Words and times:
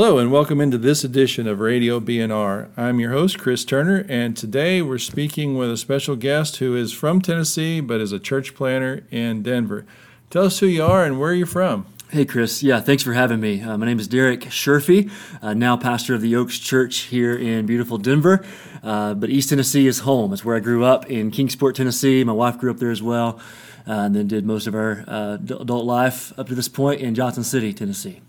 Hello 0.00 0.18
and 0.18 0.30
welcome 0.30 0.60
into 0.60 0.78
this 0.78 1.02
edition 1.02 1.48
of 1.48 1.58
Radio 1.58 1.98
B&R. 1.98 2.68
I'm 2.76 3.00
your 3.00 3.10
host, 3.10 3.40
Chris 3.40 3.64
Turner, 3.64 4.06
and 4.08 4.36
today 4.36 4.80
we're 4.80 4.96
speaking 4.96 5.58
with 5.58 5.72
a 5.72 5.76
special 5.76 6.14
guest 6.14 6.58
who 6.58 6.76
is 6.76 6.92
from 6.92 7.20
Tennessee 7.20 7.80
but 7.80 8.00
is 8.00 8.12
a 8.12 8.20
church 8.20 8.54
planter 8.54 9.04
in 9.10 9.42
Denver. 9.42 9.84
Tell 10.30 10.44
us 10.44 10.60
who 10.60 10.66
you 10.66 10.84
are 10.84 11.04
and 11.04 11.18
where 11.18 11.34
you're 11.34 11.48
from. 11.48 11.84
Hey, 12.10 12.24
Chris. 12.24 12.62
Yeah, 12.62 12.78
thanks 12.78 13.02
for 13.02 13.12
having 13.12 13.40
me. 13.40 13.60
Uh, 13.60 13.76
my 13.76 13.86
name 13.86 13.98
is 13.98 14.06
Derek 14.06 14.42
Sherfy, 14.42 15.10
uh, 15.42 15.54
now 15.54 15.76
pastor 15.76 16.14
of 16.14 16.20
the 16.20 16.36
Oaks 16.36 16.60
Church 16.60 16.98
here 16.98 17.34
in 17.34 17.66
beautiful 17.66 17.98
Denver. 17.98 18.46
Uh, 18.84 19.14
but 19.14 19.30
East 19.30 19.48
Tennessee 19.48 19.88
is 19.88 19.98
home. 19.98 20.32
It's 20.32 20.44
where 20.44 20.54
I 20.54 20.60
grew 20.60 20.84
up 20.84 21.10
in 21.10 21.32
Kingsport, 21.32 21.74
Tennessee. 21.74 22.22
My 22.22 22.32
wife 22.32 22.56
grew 22.56 22.70
up 22.70 22.76
there 22.76 22.92
as 22.92 23.02
well, 23.02 23.40
uh, 23.84 23.94
and 23.94 24.14
then 24.14 24.28
did 24.28 24.46
most 24.46 24.68
of 24.68 24.76
our 24.76 25.02
uh, 25.08 25.38
adult 25.42 25.84
life 25.84 26.38
up 26.38 26.46
to 26.46 26.54
this 26.54 26.68
point 26.68 27.00
in 27.00 27.16
Johnson 27.16 27.42
City, 27.42 27.72
Tennessee. 27.72 28.20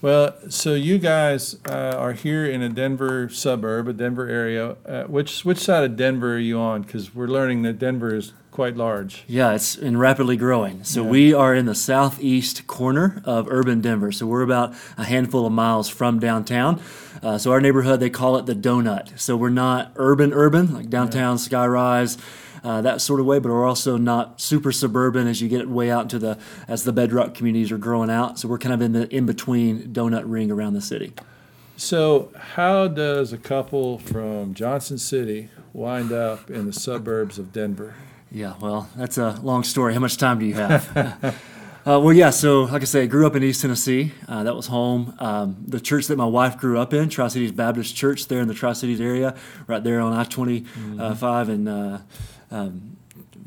Well, 0.00 0.36
so 0.48 0.74
you 0.74 0.98
guys 0.98 1.56
uh, 1.68 1.96
are 1.98 2.12
here 2.12 2.46
in 2.46 2.62
a 2.62 2.68
Denver 2.68 3.28
suburb, 3.28 3.88
a 3.88 3.92
Denver 3.92 4.28
area. 4.28 4.76
Uh, 4.86 5.04
which 5.04 5.44
which 5.44 5.58
side 5.58 5.82
of 5.82 5.96
Denver 5.96 6.34
are 6.34 6.38
you 6.38 6.58
on? 6.58 6.82
Because 6.82 7.14
we're 7.14 7.26
learning 7.26 7.62
that 7.62 7.80
Denver 7.80 8.14
is 8.14 8.32
quite 8.52 8.76
large. 8.76 9.24
Yeah, 9.26 9.54
it's 9.54 9.76
and 9.76 9.98
rapidly 9.98 10.36
growing. 10.36 10.84
So 10.84 11.02
yeah. 11.02 11.10
we 11.10 11.34
are 11.34 11.52
in 11.52 11.66
the 11.66 11.74
southeast 11.74 12.68
corner 12.68 13.20
of 13.24 13.48
urban 13.50 13.80
Denver. 13.80 14.12
So 14.12 14.24
we're 14.26 14.42
about 14.42 14.72
a 14.96 15.04
handful 15.04 15.44
of 15.46 15.52
miles 15.52 15.88
from 15.88 16.20
downtown. 16.20 16.80
Uh, 17.20 17.36
so 17.36 17.50
our 17.50 17.60
neighborhood 17.60 17.98
they 17.98 18.10
call 18.10 18.36
it 18.36 18.46
the 18.46 18.54
donut. 18.54 19.18
So 19.18 19.36
we're 19.36 19.48
not 19.48 19.92
urban 19.96 20.32
urban 20.32 20.74
like 20.74 20.90
downtown 20.90 21.38
yeah. 21.38 21.42
skyrise 21.42 22.18
uh, 22.64 22.80
that 22.82 23.00
sort 23.00 23.20
of 23.20 23.26
way, 23.26 23.38
but 23.38 23.50
we're 23.50 23.66
also 23.66 23.96
not 23.96 24.40
super 24.40 24.72
suburban 24.72 25.26
as 25.26 25.40
you 25.40 25.48
get 25.48 25.68
way 25.68 25.90
out 25.90 26.02
into 26.02 26.18
the 26.18 26.38
as 26.66 26.84
the 26.84 26.92
bedroom 26.92 27.32
communities 27.32 27.72
are 27.72 27.78
growing 27.78 28.10
out. 28.10 28.38
So 28.38 28.48
we're 28.48 28.58
kind 28.58 28.74
of 28.74 28.82
in 28.82 28.92
the 28.92 29.14
in 29.14 29.26
between 29.26 29.92
donut 29.92 30.22
ring 30.26 30.50
around 30.50 30.74
the 30.74 30.80
city. 30.80 31.12
So 31.76 32.32
how 32.36 32.88
does 32.88 33.32
a 33.32 33.38
couple 33.38 33.98
from 33.98 34.54
Johnson 34.54 34.98
City 34.98 35.48
wind 35.72 36.12
up 36.12 36.50
in 36.50 36.66
the 36.66 36.72
suburbs 36.72 37.38
of 37.38 37.52
Denver? 37.52 37.94
Yeah, 38.30 38.54
well, 38.60 38.90
that's 38.96 39.16
a 39.16 39.38
long 39.42 39.62
story. 39.62 39.94
How 39.94 40.00
much 40.00 40.16
time 40.16 40.38
do 40.38 40.46
you 40.46 40.54
have? 40.54 41.34
Uh, 41.86 41.98
well, 41.98 42.12
yeah. 42.12 42.28
So, 42.28 42.64
like 42.64 42.82
I 42.82 42.84
say, 42.84 43.04
I 43.04 43.06
grew 43.06 43.26
up 43.26 43.34
in 43.34 43.42
East 43.42 43.62
Tennessee. 43.62 44.12
Uh, 44.28 44.42
that 44.42 44.54
was 44.54 44.66
home. 44.66 45.14
Um, 45.20 45.56
the 45.66 45.80
church 45.80 46.06
that 46.08 46.18
my 46.18 46.26
wife 46.26 46.58
grew 46.58 46.78
up 46.78 46.92
in, 46.92 47.08
Tri 47.08 47.28
Cities 47.28 47.50
Baptist 47.50 47.96
Church, 47.96 48.28
there 48.28 48.40
in 48.40 48.48
the 48.48 48.52
Tri 48.52 48.74
Cities 48.74 49.00
area, 49.00 49.34
right 49.66 49.82
there 49.82 50.00
on 50.00 50.12
I 50.12 50.24
twenty 50.24 50.64
five 51.16 51.48
and 51.48 51.66
uh, 51.66 51.98
um, 52.50 52.96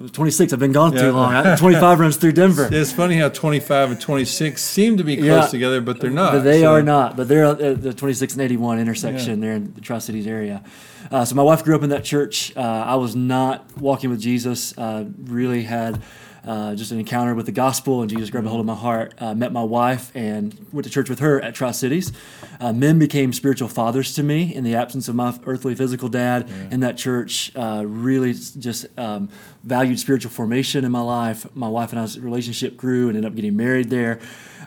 26. 0.09 0.53
I've 0.53 0.59
been 0.59 0.71
gone 0.71 0.93
yeah. 0.93 1.01
too 1.01 1.11
long. 1.11 1.57
25 1.57 1.99
runs 1.99 2.17
through 2.17 2.31
Denver. 2.33 2.69
It's 2.81 2.91
funny 2.91 3.17
how 3.17 3.29
25 3.29 3.91
and 3.91 4.01
26 4.01 4.61
seem 4.61 4.97
to 4.97 5.03
be 5.03 5.17
close 5.17 5.27
yeah. 5.27 5.47
together, 5.47 5.81
but 5.81 5.99
they're 5.99 6.09
not. 6.09 6.33
But 6.33 6.43
they 6.43 6.61
so. 6.61 6.73
are 6.73 6.81
not. 6.81 7.15
But 7.15 7.27
they're 7.27 7.45
at 7.45 7.81
the 7.81 7.93
26 7.93 8.33
and 8.33 8.41
81 8.41 8.79
intersection 8.79 9.39
yeah. 9.39 9.47
there 9.47 9.55
in 9.55 9.73
the 9.73 9.81
Tri 9.81 9.99
Cities 9.99 10.25
area. 10.25 10.63
Uh, 11.11 11.25
so 11.25 11.35
my 11.35 11.43
wife 11.43 11.63
grew 11.63 11.75
up 11.75 11.83
in 11.83 11.89
that 11.89 12.03
church. 12.03 12.55
Uh, 12.55 12.61
I 12.61 12.95
was 12.95 13.15
not 13.15 13.77
walking 13.77 14.09
with 14.09 14.19
Jesus. 14.19 14.75
Uh, 14.77 15.05
really 15.23 15.63
had 15.63 16.01
uh, 16.45 16.75
just 16.75 16.91
an 16.91 16.99
encounter 16.99 17.35
with 17.35 17.45
the 17.45 17.51
gospel, 17.51 18.01
and 18.01 18.09
Jesus 18.09 18.29
grabbed 18.29 18.47
a 18.47 18.49
hold 18.49 18.59
of 18.59 18.65
my 18.65 18.75
heart. 18.75 19.13
Uh, 19.19 19.33
met 19.33 19.51
my 19.51 19.63
wife 19.63 20.11
and 20.15 20.55
went 20.71 20.85
to 20.85 20.89
church 20.89 21.09
with 21.09 21.19
her 21.19 21.41
at 21.41 21.53
Tri 21.53 21.71
Cities. 21.71 22.11
Uh, 22.59 22.73
men 22.73 22.97
became 22.99 23.31
spiritual 23.33 23.67
fathers 23.67 24.13
to 24.15 24.23
me 24.23 24.53
in 24.53 24.63
the 24.63 24.75
absence 24.75 25.07
of 25.07 25.15
my 25.15 25.37
earthly 25.45 25.75
physical 25.75 26.09
dad 26.09 26.49
yeah. 26.49 26.69
in 26.71 26.79
that 26.79 26.97
church. 26.97 27.51
Uh, 27.55 27.83
really 27.85 28.33
just 28.33 28.87
um, 28.97 29.29
valued 29.63 29.99
spiritual 29.99 30.31
formation 30.31 30.83
in 30.83 30.91
my 30.91 31.01
life. 31.01 31.45
My 31.55 31.69
wife 31.69 31.91
and 31.91 31.99
I's 31.99 32.19
relationship 32.19 32.77
grew 32.77 33.07
and 33.07 33.17
ended 33.17 33.31
up 33.31 33.35
getting 33.35 33.55
married 33.55 33.89
there 33.89 34.19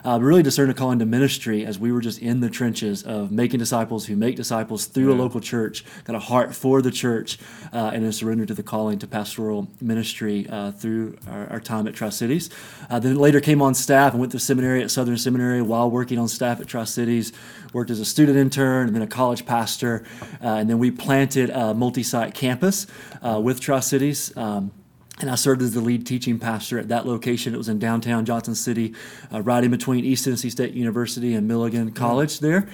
uh, 0.03 0.19
really 0.21 0.43
discerned 0.43 0.71
a 0.71 0.73
calling 0.73 0.99
to 0.99 1.05
ministry 1.05 1.65
as 1.65 1.79
we 1.79 1.91
were 1.91 2.01
just 2.01 2.19
in 2.19 2.39
the 2.39 2.49
trenches 2.49 3.03
of 3.03 3.31
making 3.31 3.59
disciples 3.59 4.05
who 4.05 4.15
make 4.15 4.35
disciples 4.35 4.85
through 4.85 5.09
yeah. 5.09 5.15
a 5.15 5.17
local 5.17 5.39
church, 5.39 5.85
got 6.03 6.15
a 6.15 6.19
heart 6.19 6.53
for 6.53 6.81
the 6.81 6.91
church, 6.91 7.37
uh, 7.73 7.91
and 7.93 8.03
a 8.05 8.11
surrender 8.11 8.45
to 8.45 8.53
the 8.53 8.63
calling 8.63 8.99
to 8.99 9.07
pastoral 9.07 9.67
ministry 9.81 10.47
uh, 10.49 10.71
through 10.71 11.17
our, 11.27 11.47
our, 11.47 11.59
time 11.59 11.87
at 11.87 11.93
Tri 11.93 12.09
Cities. 12.09 12.49
Uh, 12.89 12.99
then 12.99 13.15
later 13.15 13.39
came 13.39 13.61
on 13.61 13.73
staff 13.73 14.13
and 14.13 14.19
went 14.19 14.31
to 14.31 14.39
seminary 14.39 14.83
at 14.83 14.91
Southern 14.91 15.17
Seminary 15.17 15.61
while 15.61 15.89
working 15.89 16.19
on 16.19 16.27
staff 16.27 16.59
at 16.59 16.67
Tri 16.67 16.83
Cities, 16.83 17.31
worked 17.73 17.89
as 17.89 17.99
a 17.99 18.05
student 18.05 18.37
intern 18.37 18.87
and 18.87 18.95
then 18.95 19.01
a 19.01 19.07
college 19.07 19.45
pastor, 19.45 20.03
uh, 20.43 20.47
and 20.47 20.69
then 20.69 20.79
we 20.79 20.91
planted 20.91 21.49
a 21.49 21.73
multi 21.73 22.03
site 22.03 22.33
campus 22.33 22.87
uh, 23.21 23.39
with 23.41 23.59
Tri 23.59 23.79
Cities. 23.79 24.35
Um, 24.37 24.71
and 25.21 25.29
I 25.29 25.35
served 25.35 25.61
as 25.61 25.71
the 25.71 25.79
lead 25.79 26.05
teaching 26.05 26.39
pastor 26.39 26.77
at 26.77 26.89
that 26.89 27.07
location. 27.07 27.53
It 27.53 27.57
was 27.57 27.69
in 27.69 27.79
downtown 27.79 28.25
Johnson 28.25 28.53
City, 28.53 28.93
uh, 29.31 29.41
right 29.41 29.63
in 29.63 29.71
between 29.71 30.03
East 30.03 30.25
Tennessee 30.25 30.49
State 30.49 30.73
University 30.73 31.33
and 31.33 31.47
Milligan 31.47 31.91
College 31.91 32.39
there. 32.39 32.67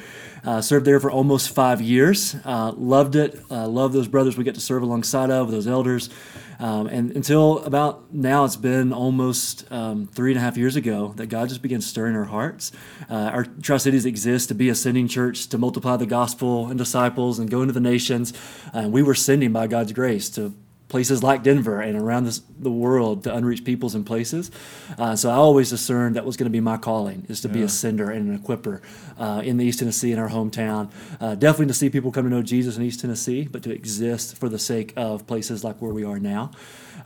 Uh, 0.44 0.60
served 0.60 0.88
there 0.88 1.00
for 1.00 1.12
almost 1.12 1.54
five 1.54 1.82
years. 1.82 2.36
Uh, 2.44 2.72
loved 2.72 3.16
it. 3.16 3.40
Uh, 3.52 3.68
loved 3.68 3.94
those 3.94 4.08
brothers 4.08 4.38
we 4.38 4.44
get 4.44 4.56
to 4.56 4.62
serve 4.62 4.82
alongside 4.82 5.30
of, 5.30 5.52
those 5.52 5.68
elders. 5.68 6.10
Um, 6.58 6.88
and 6.88 7.12
until 7.12 7.60
about 7.60 8.12
now, 8.12 8.46
it's 8.46 8.56
been 8.56 8.92
almost 8.92 9.72
um, 9.72 10.08
three 10.08 10.32
and 10.32 10.38
a 10.40 10.42
half 10.42 10.58
years 10.58 10.76
ago 10.76 11.14
that 11.18 11.28
God 11.28 11.50
just 11.50 11.62
began 11.62 11.82
stirring 11.82 12.16
our 12.16 12.26
hearts. 12.26 12.72
Uh, 13.08 13.16
our 13.16 13.46
Tri 13.46 13.78
Cities 13.78 14.06
exist 14.06 14.48
to 14.50 14.56
be 14.56 14.70
a 14.70 14.76
sending 14.76 15.08
church, 15.08 15.48
to 15.50 15.60
multiply 15.60 15.96
the 15.96 16.06
gospel 16.08 16.68
and 16.68 16.78
disciples 16.78 17.38
and 17.38 17.52
go 17.52 17.62
into 17.62 17.74
the 17.74 17.80
nations. 17.80 18.34
And 18.74 18.88
uh, 18.88 18.90
we 18.90 19.04
were 19.04 19.16
sending 19.16 19.52
by 19.52 19.68
God's 19.68 19.92
grace 19.92 20.30
to 20.32 20.56
places 20.92 21.24
like 21.24 21.42
Denver 21.42 21.80
and 21.80 21.98
around 21.98 22.26
this, 22.26 22.42
the 22.60 22.70
world 22.70 23.24
to 23.24 23.34
unreached 23.34 23.64
peoples 23.64 23.96
and 23.96 24.06
places. 24.06 24.52
Uh, 25.00 25.16
so 25.16 25.30
I 25.30 25.36
always 25.36 25.70
discerned 25.70 26.18
that 26.18 26.26
was 26.26 26.36
going 26.36 26.46
to 26.46 26.52
be 26.52 26.60
my 26.60 26.76
calling, 26.76 27.26
is 27.30 27.40
to 27.42 27.48
yeah. 27.48 27.54
be 27.54 27.62
a 27.64 27.70
sender 27.70 28.12
and 28.12 28.30
an 28.30 28.36
equipper 28.36 28.82
uh, 29.18 29.42
in 29.44 29.56
the 29.56 29.66
East 29.66 29.80
Tennessee 29.80 30.12
in 30.12 30.20
our 30.20 30.30
hometown. 30.30 30.92
Uh, 31.22 31.36
definitely 31.36 31.68
to 31.68 31.74
see 31.74 31.90
people 31.90 32.12
come 32.12 32.26
to 32.26 32.30
know 32.30 32.44
Jesus 32.44 32.76
in 32.76 32.84
East 32.84 33.00
Tennessee, 33.00 33.48
but 33.50 33.64
to 33.64 33.72
exist 33.72 34.38
for 34.38 34.50
the 34.50 34.60
sake 34.60 34.92
of 34.98 35.26
places 35.26 35.64
like 35.64 35.82
where 35.82 35.94
we 35.94 36.04
are 36.04 36.20
now. 36.20 36.52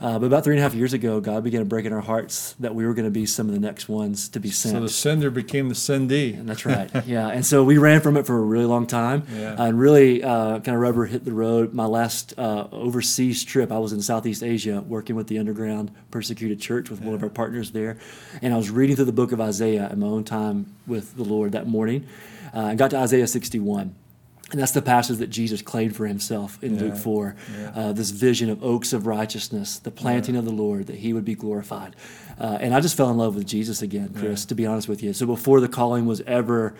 Uh, 0.00 0.18
but 0.18 0.26
about 0.26 0.44
three 0.44 0.54
and 0.54 0.60
a 0.60 0.62
half 0.62 0.74
years 0.74 0.92
ago, 0.92 1.20
God 1.20 1.44
began 1.44 1.60
to 1.60 1.66
break 1.66 1.84
in 1.86 1.92
our 1.92 2.00
hearts 2.00 2.54
that 2.60 2.74
we 2.74 2.86
were 2.86 2.94
going 2.94 3.06
to 3.06 3.10
be 3.10 3.26
some 3.26 3.48
of 3.48 3.54
the 3.54 3.60
next 3.60 3.88
ones 3.88 4.28
to 4.30 4.40
be 4.40 4.50
sent. 4.50 4.74
So 4.74 4.80
the 4.80 4.88
sender 4.88 5.30
became 5.30 5.68
the 5.68 5.74
sendee. 5.74 6.38
And 6.38 6.48
that's 6.48 6.66
right. 6.66 6.90
yeah. 7.06 7.28
And 7.28 7.44
so 7.44 7.64
we 7.64 7.78
ran 7.78 8.00
from 8.00 8.16
it 8.16 8.26
for 8.26 8.36
a 8.36 8.42
really 8.42 8.66
long 8.66 8.86
time 8.86 9.26
yeah. 9.32 9.56
and 9.58 9.78
really 9.78 10.22
uh, 10.22 10.60
kind 10.60 10.74
of 10.74 10.80
rubber 10.80 11.06
hit 11.06 11.24
the 11.24 11.32
road. 11.32 11.72
My 11.72 11.86
last 11.86 12.34
uh, 12.38 12.68
overseas 12.72 13.44
trip, 13.44 13.72
I 13.72 13.78
was 13.78 13.92
in 13.92 14.02
Southeast 14.02 14.42
Asia 14.42 14.82
working 14.82 15.16
with 15.16 15.28
the 15.28 15.38
underground 15.38 15.90
persecuted 16.10 16.60
church 16.60 16.90
with 16.90 17.00
yeah. 17.00 17.06
one 17.06 17.14
of 17.14 17.22
our 17.22 17.30
partners 17.30 17.72
there. 17.72 17.98
And 18.42 18.52
I 18.52 18.56
was 18.56 18.70
reading 18.70 18.96
through 18.96 19.06
the 19.06 19.12
book 19.12 19.32
of 19.32 19.40
Isaiah 19.40 19.88
in 19.90 20.00
my 20.00 20.06
own 20.06 20.24
time 20.24 20.74
with 20.86 21.16
the 21.16 21.24
Lord 21.24 21.52
that 21.52 21.66
morning. 21.66 22.06
Uh, 22.54 22.60
I 22.60 22.74
got 22.74 22.90
to 22.90 22.98
Isaiah 22.98 23.26
61. 23.26 23.94
And 24.52 24.60
that's 24.60 24.72
the 24.72 24.82
passage 24.82 25.18
that 25.18 25.26
Jesus 25.26 25.60
claimed 25.60 25.96
for 25.96 26.06
himself 26.06 26.62
in 26.62 26.76
yeah, 26.76 26.82
Luke 26.82 26.96
4. 26.96 27.36
Yeah. 27.58 27.72
Uh, 27.74 27.92
this 27.92 28.10
vision 28.10 28.48
of 28.48 28.62
oaks 28.62 28.92
of 28.92 29.06
righteousness, 29.06 29.80
the 29.80 29.90
planting 29.90 30.34
yeah. 30.34 30.38
of 30.38 30.44
the 30.44 30.52
Lord, 30.52 30.86
that 30.86 30.96
he 30.96 31.12
would 31.12 31.24
be 31.24 31.34
glorified. 31.34 31.96
Uh, 32.38 32.58
and 32.60 32.72
I 32.72 32.80
just 32.80 32.96
fell 32.96 33.10
in 33.10 33.16
love 33.16 33.34
with 33.34 33.46
Jesus 33.46 33.82
again, 33.82 34.14
Chris, 34.16 34.44
to 34.44 34.54
be 34.54 34.64
honest 34.64 34.88
with 34.88 35.02
you. 35.02 35.12
So 35.12 35.26
before 35.26 35.60
the 35.60 35.68
calling 35.68 36.06
was 36.06 36.20
ever 36.22 36.74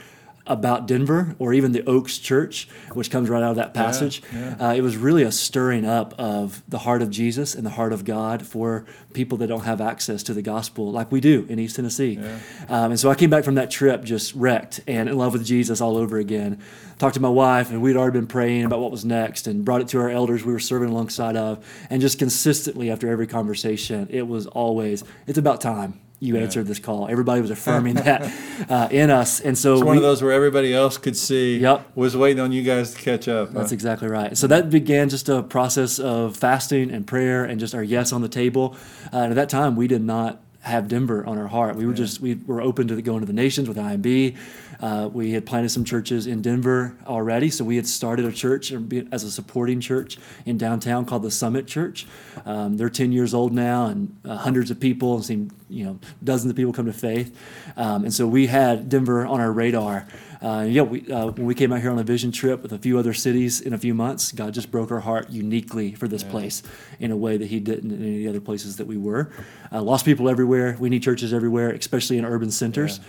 about 0.47 0.87
Denver 0.87 1.35
or 1.39 1.53
even 1.53 1.73
the 1.73 1.85
Oaks 1.87 2.19
Church, 2.19 2.69
which 2.93 3.11
comes 3.11 3.29
right 3.29 3.43
out 3.43 3.51
of 3.51 3.57
that 3.57 3.75
passage. 3.75 4.23
Yeah, 4.33 4.57
yeah. 4.59 4.69
Uh, 4.69 4.75
it 4.75 4.81
was 4.81 4.97
really 4.97 5.23
a 5.23 5.33
stirring 5.33 5.85
up 5.85 6.15
of 6.19 6.63
the 6.69 6.79
heart 6.79 7.03
of 7.03 7.11
Jesus 7.11 7.55
and 7.55 7.67
the 7.67 7.71
heart 7.71 7.93
of 7.93 8.05
God 8.05 8.47
for 8.47 8.87
people 9.13 9.39
that 9.39 9.49
don't 9.49 9.65
have 9.65 9.81
access 9.81 10.23
to 10.25 10.35
the 10.35 10.43
gospel 10.43 10.93
like 10.93 11.11
we 11.11 11.21
do 11.21 11.47
in 11.49 11.59
East 11.59 11.77
Tennessee. 11.77 12.19
Yeah. 12.21 12.39
Um, 12.69 12.93
and 12.93 13.01
so 13.01 13.11
I 13.11 13.15
came 13.15 13.31
back 13.31 13.45
from 13.45 13.57
that 13.57 13.71
trip 13.71 14.05
just 14.05 14.35
wrecked 14.35 14.81
and 14.87 15.09
in 15.09 15.17
love 15.17 15.33
with 15.33 15.45
Jesus 15.45 15.81
all 15.81 15.97
over 15.97 16.19
again. 16.19 16.63
Talked 16.99 17.15
to 17.15 17.21
my 17.21 17.29
wife, 17.29 17.71
and 17.71 17.83
we'd 17.83 17.97
already 17.97 18.19
been 18.19 18.27
praying 18.27 18.65
about 18.65 18.81
what 18.81 18.91
was 18.91 19.05
next 19.05 19.47
and 19.47 19.65
brought 19.65 19.83
it 19.83 19.89
to 19.89 19.99
our 19.99 20.09
elders 20.09 20.45
we 20.45 20.53
were 20.53 20.59
serving 20.59 20.89
alongside 20.89 21.37
of. 21.37 21.65
And 21.91 22.01
just 22.01 22.19
consistently 22.19 22.91
after 22.91 23.11
every 23.11 23.27
conversation, 23.27 24.07
it 24.11 24.27
was 24.27 24.47
always, 24.47 25.05
it's 25.27 25.39
about 25.39 25.61
time 25.61 26.01
you 26.19 26.35
yeah. 26.35 26.43
answered 26.43 26.67
this 26.67 26.79
call. 26.79 27.09
Everybody 27.09 27.41
was 27.41 27.51
affirming 27.51 27.95
that 27.95 28.33
uh, 28.71 28.89
in 28.91 29.11
us, 29.11 29.41
and 29.41 29.57
so 29.57 29.75
it's 29.75 29.83
one 29.83 29.93
we, 29.93 29.97
of 29.99 30.03
those 30.03 30.23
where 30.23 30.33
everybody 30.33 30.73
else 30.75 30.99
could 30.99 31.17
see. 31.17 31.59
Yep. 31.59 31.93
was 31.95 32.17
waiting 32.17 32.41
on 32.41 32.53
you 32.53 32.63
guys 32.63 32.95
to 32.95 33.01
catch 33.01 33.29
up. 33.29 33.53
That's 33.53 33.71
huh? 33.71 33.75
exactly 33.75 34.09
right. 34.09 34.37
So 34.37 34.47
that 34.47 34.71
began 34.71 35.09
just 35.09 35.29
a 35.29 35.43
process 35.43 35.99
of 35.99 36.37
fasting 36.37 36.91
and 36.91 37.07
prayer, 37.07 37.45
and 37.45 37.61
just 37.61 37.75
our 37.75 37.83
yes 37.83 38.13
on 38.13 38.23
the 38.23 38.29
table. 38.29 38.77
Uh, 39.13 39.19
and 39.19 39.33
at 39.33 39.37
that 39.37 39.49
time, 39.49 39.77
we 39.77 39.87
did 39.87 40.03
not 40.03 40.41
have 40.67 40.89
Denver 40.89 41.25
on 41.25 41.39
our 41.39 41.47
heart. 41.47 41.77
We 41.77 41.87
were 41.87 41.93
yeah. 41.93 41.99
just 41.99 42.21
we 42.21 42.35
were 42.35 42.61
open 42.61 42.89
to 42.89 43.01
going 43.01 43.21
to 43.21 43.27
the 43.27 43.33
nations 43.33 43.69
with 43.69 43.77
IMB. 43.77 44.37
Uh, 44.81 45.09
we 45.13 45.31
had 45.31 45.47
planted 45.47 45.69
some 45.69 45.85
churches 45.85 46.27
in 46.27 46.43
Denver 46.43 46.97
already, 47.07 47.51
so 47.51 47.65
we 47.65 47.77
had 47.77 47.87
started 47.87 48.25
a 48.25 48.33
church 48.33 48.73
as 49.13 49.23
a 49.23 49.31
supporting 49.31 49.81
church 49.81 50.19
in 50.45 50.59
downtown 50.59 51.07
called 51.07 51.23
the 51.23 51.31
Summit 51.31 51.69
Church. 51.69 52.07
Um, 52.45 52.77
they're 52.77 52.91
10 52.91 53.13
years 53.13 53.33
old 53.33 53.53
now, 53.53 53.87
and 53.87 54.15
uh, 54.25 54.37
hundreds 54.37 54.71
of 54.71 54.81
people, 54.81 55.15
and 55.15 55.25
seen 55.25 55.51
you 55.69 55.85
know 55.85 55.99
dozens 56.23 56.51
of 56.51 56.57
people 56.57 56.73
come 56.73 56.87
to 56.87 56.93
faith. 56.93 57.39
Um, 57.77 58.05
and 58.05 58.13
so 58.13 58.27
we 58.27 58.49
had 58.49 58.89
Denver 58.89 59.25
on 59.25 59.41
our 59.41 59.53
radar. 59.53 60.07
Uh, 60.43 60.67
yeah, 60.69 60.83
we, 60.83 61.11
uh, 61.11 61.29
when 61.29 61.47
we 61.47 61.55
came 61.55 61.73
out 61.73 61.81
here 61.81 61.91
on 61.91 61.99
a 61.99 62.05
vision 62.05 62.31
trip 62.31 62.63
with 62.63 62.73
a 62.73 62.79
few 62.79 62.99
other 62.99 63.15
cities 63.15 63.61
in 63.61 63.73
a 63.73 63.79
few 63.79 63.95
months, 63.95 64.33
God 64.33 64.55
just 64.55 64.71
broke 64.71 64.91
our 64.91 65.01
heart 65.01 65.31
uniquely 65.31 65.95
for 65.95 66.09
this 66.09 66.23
yeah. 66.23 66.31
place 66.31 66.63
in 67.01 67.11
a 67.11 67.17
way 67.17 67.37
that 67.37 67.47
He 67.47 67.61
didn't 67.61 67.91
in 67.91 68.03
any 68.03 68.29
other 68.29 68.41
places 68.41 68.77
that 68.77 68.87
we 68.87 68.97
were. 68.97 69.31
Uh, 69.73 69.83
lost 69.83 70.05
people 70.05 70.29
everywhere. 70.29 70.77
We 70.79 70.91
need 70.91 71.03
churches 71.03 71.33
everywhere, 71.33 71.71
especially 71.71 72.19
in 72.19 72.25
urban 72.25 72.51
centers. 72.51 73.01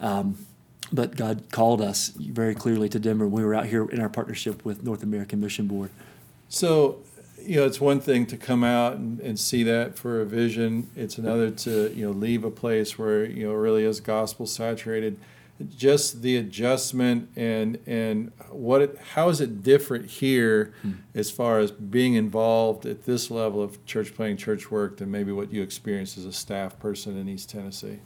Yeah. 0.00 0.18
Um, 0.18 0.46
but 0.92 1.16
God 1.16 1.44
called 1.50 1.80
us 1.80 2.08
very 2.08 2.54
clearly 2.54 2.88
to 2.90 2.98
Denver. 2.98 3.26
We 3.26 3.44
were 3.44 3.54
out 3.54 3.66
here 3.66 3.86
in 3.86 4.00
our 4.00 4.10
partnership 4.10 4.64
with 4.64 4.82
North 4.82 5.02
American 5.02 5.40
Mission 5.40 5.66
Board. 5.66 5.90
So, 6.48 6.98
you 7.40 7.56
know, 7.56 7.64
it's 7.64 7.80
one 7.80 7.98
thing 7.98 8.26
to 8.26 8.36
come 8.36 8.62
out 8.62 8.96
and, 8.96 9.18
and 9.20 9.38
see 9.38 9.62
that 9.62 9.98
for 9.98 10.20
a 10.20 10.26
vision. 10.26 10.90
It's 10.94 11.16
another 11.16 11.50
to, 11.50 11.92
you 11.94 12.06
know, 12.06 12.12
leave 12.12 12.44
a 12.44 12.50
place 12.50 12.98
where, 12.98 13.24
you 13.24 13.46
know, 13.46 13.54
really 13.54 13.84
is 13.84 14.00
gospel 14.00 14.46
saturated. 14.46 15.18
Just 15.62 16.22
the 16.22 16.36
adjustment 16.36 17.30
and 17.36 17.78
and 17.86 18.32
what 18.50 18.82
it, 18.82 18.98
how 19.12 19.28
is 19.28 19.40
it 19.40 19.62
different 19.62 20.06
here 20.06 20.74
hmm. 20.82 20.92
as 21.14 21.30
far 21.30 21.58
as 21.58 21.70
being 21.70 22.14
involved 22.14 22.86
at 22.86 23.04
this 23.04 23.30
level 23.30 23.62
of 23.62 23.84
church 23.86 24.14
planting, 24.14 24.36
church 24.36 24.70
work 24.70 24.98
than 24.98 25.10
maybe 25.10 25.32
what 25.32 25.52
you 25.52 25.62
experienced 25.62 26.18
as 26.18 26.24
a 26.24 26.32
staff 26.32 26.78
person 26.78 27.16
in 27.16 27.28
East 27.28 27.50
Tennessee? 27.50 28.00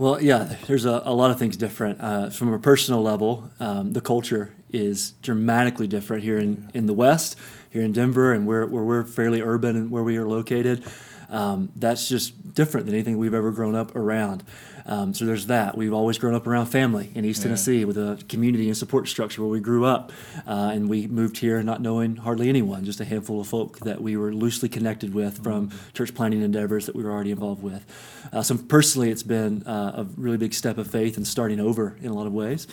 Well, 0.00 0.22
yeah, 0.22 0.56
there's 0.66 0.86
a, 0.86 1.02
a 1.04 1.12
lot 1.12 1.30
of 1.30 1.38
things 1.38 1.58
different. 1.58 2.00
Uh, 2.00 2.30
from 2.30 2.54
a 2.54 2.58
personal 2.58 3.02
level, 3.02 3.50
um, 3.60 3.92
the 3.92 4.00
culture 4.00 4.54
is 4.72 5.12
dramatically 5.20 5.86
different 5.86 6.22
here 6.22 6.38
in, 6.38 6.70
in 6.72 6.86
the 6.86 6.94
West, 6.94 7.36
here 7.68 7.82
in 7.82 7.92
Denver, 7.92 8.32
and 8.32 8.46
where, 8.46 8.64
where 8.64 8.82
we're 8.82 9.04
fairly 9.04 9.42
urban 9.42 9.76
and 9.76 9.90
where 9.90 10.02
we 10.02 10.16
are 10.16 10.26
located. 10.26 10.84
Um, 11.30 11.70
that's 11.76 12.08
just 12.08 12.54
different 12.54 12.86
than 12.86 12.94
anything 12.94 13.16
we've 13.16 13.34
ever 13.34 13.52
grown 13.52 13.74
up 13.74 13.94
around. 13.94 14.42
Um, 14.86 15.14
so 15.14 15.24
there's 15.24 15.46
that. 15.46 15.76
We've 15.76 15.92
always 15.92 16.18
grown 16.18 16.34
up 16.34 16.46
around 16.46 16.66
family 16.66 17.10
in 17.14 17.24
East 17.24 17.40
yeah. 17.40 17.44
Tennessee 17.44 17.84
with 17.84 17.96
a 17.96 18.22
community 18.28 18.66
and 18.66 18.76
support 18.76 19.08
structure 19.08 19.40
where 19.42 19.50
we 19.50 19.60
grew 19.60 19.84
up. 19.84 20.10
Uh, 20.46 20.70
and 20.72 20.88
we 20.88 21.06
moved 21.06 21.38
here 21.38 21.62
not 21.62 21.80
knowing 21.80 22.16
hardly 22.16 22.48
anyone, 22.48 22.84
just 22.84 23.00
a 23.00 23.04
handful 23.04 23.40
of 23.40 23.46
folk 23.46 23.78
that 23.80 24.00
we 24.00 24.16
were 24.16 24.32
loosely 24.32 24.68
connected 24.68 25.14
with 25.14 25.42
from 25.42 25.68
mm-hmm. 25.68 25.92
church 25.92 26.14
planting 26.14 26.42
endeavors 26.42 26.86
that 26.86 26.96
we 26.96 27.04
were 27.04 27.10
already 27.10 27.30
involved 27.30 27.62
with. 27.62 27.84
Uh, 28.32 28.42
so 28.42 28.56
personally, 28.56 29.10
it's 29.10 29.22
been 29.22 29.62
uh, 29.64 29.92
a 29.96 30.04
really 30.16 30.38
big 30.38 30.54
step 30.54 30.78
of 30.78 30.88
faith 30.88 31.16
and 31.16 31.26
starting 31.26 31.60
over 31.60 31.96
in 32.00 32.10
a 32.10 32.14
lot 32.14 32.26
of 32.26 32.32
ways. 32.32 32.66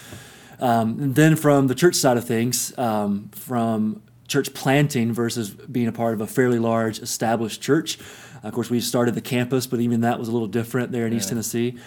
Um, 0.60 1.00
and 1.00 1.16
then 1.16 1.36
from 1.36 1.68
the 1.68 1.76
church 1.76 1.96
side 1.96 2.18
of 2.18 2.26
things, 2.26 2.76
um, 2.80 3.30
from 3.30 4.02
church 4.28 4.54
planting 4.54 5.14
versus 5.14 5.50
being 5.52 5.88
a 5.88 5.92
part 5.92 6.14
of 6.14 6.22
a 6.22 6.28
fairly 6.28 6.60
large 6.60 7.00
established 7.00 7.62
church. 7.62 7.98
Of 8.44 8.54
course, 8.54 8.70
we 8.70 8.80
started 8.80 9.16
the 9.16 9.22
campus, 9.22 9.68
but 9.68 9.80
even 9.80 10.02
that 10.02 10.20
was 10.20 10.28
a 10.28 10.32
little 10.32 10.48
different 10.48 10.92
there 10.92 11.06
in 11.06 11.14
yeah. 11.14 11.18
East 11.18 11.30
Tennessee. 11.30 11.78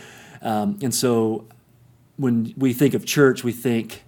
Um, 0.43 0.79
and 0.83 0.95
so 0.95 1.47
when 2.17 2.55
we 2.57 2.73
think 2.73 2.95
of 2.95 3.05
church, 3.05 3.45
we 3.45 3.53
think 3.53 4.05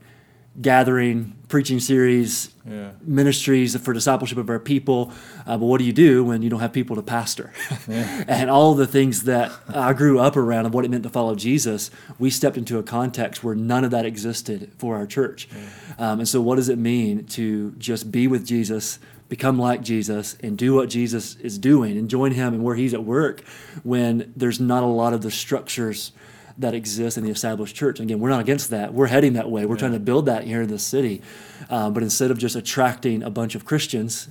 gathering, 0.60 1.34
preaching 1.48 1.80
series, 1.80 2.50
yeah. 2.68 2.90
ministries 3.00 3.74
for 3.76 3.94
discipleship 3.94 4.36
of 4.36 4.50
our 4.50 4.58
people. 4.58 5.10
Uh, 5.46 5.56
but 5.56 5.64
what 5.64 5.78
do 5.78 5.84
you 5.84 5.92
do 5.92 6.24
when 6.24 6.42
you 6.42 6.50
don't 6.50 6.60
have 6.60 6.72
people 6.72 6.96
to 6.96 7.02
pastor? 7.02 7.52
Yeah. 7.88 8.24
and 8.28 8.50
all 8.50 8.74
the 8.74 8.86
things 8.86 9.24
that 9.24 9.50
I 9.68 9.94
grew 9.94 10.18
up 10.18 10.36
around 10.36 10.66
of 10.66 10.74
what 10.74 10.84
it 10.84 10.90
meant 10.90 11.04
to 11.04 11.08
follow 11.08 11.34
Jesus, 11.34 11.90
we 12.18 12.28
stepped 12.28 12.58
into 12.58 12.78
a 12.78 12.82
context 12.82 13.42
where 13.42 13.54
none 13.54 13.84
of 13.84 13.90
that 13.92 14.04
existed 14.04 14.72
for 14.76 14.96
our 14.96 15.06
church. 15.06 15.48
Yeah. 15.50 16.12
Um, 16.12 16.20
and 16.20 16.28
so, 16.28 16.40
what 16.40 16.56
does 16.56 16.68
it 16.68 16.78
mean 16.78 17.24
to 17.26 17.72
just 17.78 18.12
be 18.12 18.26
with 18.26 18.46
Jesus? 18.46 18.98
Become 19.32 19.58
like 19.58 19.81
Jesus 19.81 20.37
and 20.43 20.58
do 20.58 20.75
what 20.75 20.90
Jesus 20.90 21.37
is 21.37 21.56
doing 21.56 21.96
and 21.96 22.11
join 22.11 22.32
him 22.32 22.52
and 22.52 22.62
where 22.62 22.76
he's 22.76 22.93
at 22.93 23.02
work 23.02 23.40
when 23.82 24.31
there's 24.37 24.61
not 24.61 24.82
a 24.82 24.87
lot 24.87 25.14
of 25.14 25.23
the 25.23 25.31
structures 25.31 26.12
that 26.58 26.75
exist 26.75 27.17
in 27.17 27.25
the 27.25 27.31
established 27.31 27.75
church. 27.75 27.99
And 27.99 28.11
again, 28.11 28.20
we're 28.20 28.29
not 28.29 28.40
against 28.40 28.69
that. 28.69 28.93
We're 28.93 29.06
heading 29.06 29.32
that 29.32 29.50
way. 29.50 29.64
We're 29.64 29.76
yeah. 29.76 29.79
trying 29.79 29.93
to 29.93 30.00
build 30.00 30.26
that 30.26 30.44
here 30.44 30.61
in 30.61 30.69
the 30.69 30.79
city. 30.79 31.23
Uh, 31.70 31.88
but 31.88 32.02
instead 32.02 32.31
of 32.31 32.37
just 32.37 32.56
attracting 32.56 33.23
a 33.23 33.31
bunch 33.31 33.55
of 33.55 33.64
Christians 33.64 34.29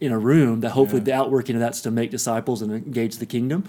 in 0.00 0.12
a 0.12 0.18
room, 0.18 0.60
that 0.60 0.70
hopefully 0.70 1.00
yeah. 1.00 1.06
the 1.06 1.14
outworking 1.14 1.56
of 1.56 1.60
that's 1.60 1.80
to 1.80 1.90
make 1.90 2.12
disciples 2.12 2.62
and 2.62 2.70
engage 2.70 3.16
the 3.16 3.26
kingdom. 3.26 3.64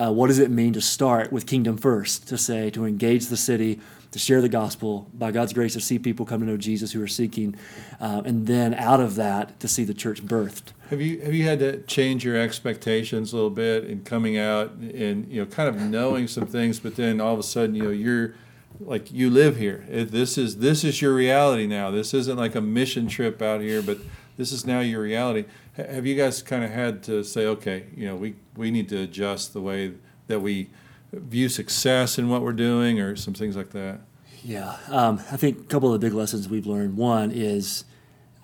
Uh, 0.00 0.12
what 0.12 0.28
does 0.28 0.38
it 0.38 0.52
mean 0.52 0.72
to 0.74 0.80
start 0.80 1.32
with 1.32 1.48
kingdom 1.48 1.76
first? 1.76 2.28
To 2.28 2.38
say, 2.38 2.70
to 2.70 2.84
engage 2.84 3.26
the 3.26 3.36
city, 3.36 3.80
to 4.12 4.18
share 4.18 4.40
the 4.40 4.48
gospel, 4.48 5.08
by 5.12 5.32
God's 5.32 5.52
grace, 5.52 5.72
to 5.72 5.80
see 5.80 5.98
people 5.98 6.24
come 6.24 6.40
to 6.40 6.46
know 6.46 6.56
Jesus 6.56 6.92
who 6.92 7.02
are 7.02 7.08
seeking, 7.08 7.56
uh, 8.00 8.22
and 8.24 8.46
then 8.46 8.74
out 8.74 9.00
of 9.00 9.16
that, 9.16 9.58
to 9.60 9.66
see 9.66 9.84
the 9.84 9.94
church 9.94 10.22
birthed. 10.22 10.72
Have 10.90 11.00
you 11.00 11.20
have 11.20 11.34
you 11.34 11.44
had 11.44 11.58
to 11.60 11.82
change 11.82 12.24
your 12.24 12.36
expectations 12.36 13.32
a 13.32 13.36
little 13.36 13.50
bit 13.50 13.84
in 13.84 14.04
coming 14.04 14.36
out 14.36 14.72
and 14.72 15.26
you 15.32 15.40
know 15.40 15.46
kind 15.46 15.68
of 15.68 15.80
knowing 15.80 16.28
some 16.28 16.46
things, 16.46 16.78
but 16.78 16.96
then 16.96 17.20
all 17.20 17.32
of 17.32 17.38
a 17.38 17.42
sudden 17.42 17.74
you 17.74 17.84
know 17.84 17.90
you're 17.90 18.34
like 18.80 19.10
you 19.10 19.30
live 19.30 19.56
here. 19.56 19.84
This 19.88 20.36
is 20.36 20.58
this 20.58 20.84
is 20.84 21.00
your 21.00 21.14
reality 21.14 21.66
now. 21.66 21.90
This 21.90 22.12
isn't 22.12 22.36
like 22.36 22.54
a 22.54 22.60
mission 22.60 23.08
trip 23.08 23.40
out 23.40 23.60
here, 23.60 23.82
but 23.82 23.98
this 24.36 24.52
is 24.52 24.66
now 24.66 24.80
your 24.80 25.02
reality. 25.02 25.46
Have 25.74 26.04
you 26.06 26.14
guys 26.14 26.42
kind 26.42 26.62
of 26.62 26.70
had 26.70 27.02
to 27.04 27.24
say, 27.24 27.46
okay, 27.46 27.86
you 27.96 28.06
know, 28.06 28.16
we 28.16 28.34
we 28.56 28.70
need 28.70 28.88
to 28.90 29.00
adjust 29.02 29.54
the 29.54 29.60
way 29.60 29.94
that 30.26 30.40
we 30.40 30.68
view 31.12 31.48
success 31.48 32.18
in 32.18 32.28
what 32.28 32.42
we're 32.42 32.52
doing, 32.52 33.00
or 33.00 33.16
some 33.16 33.34
things 33.34 33.56
like 33.56 33.70
that? 33.70 34.00
Yeah, 34.44 34.76
um, 34.88 35.20
I 35.30 35.36
think 35.36 35.58
a 35.58 35.64
couple 35.64 35.92
of 35.92 36.00
the 36.00 36.04
big 36.06 36.14
lessons 36.14 36.48
we've 36.48 36.66
learned. 36.66 36.96
One 36.96 37.30
is 37.30 37.84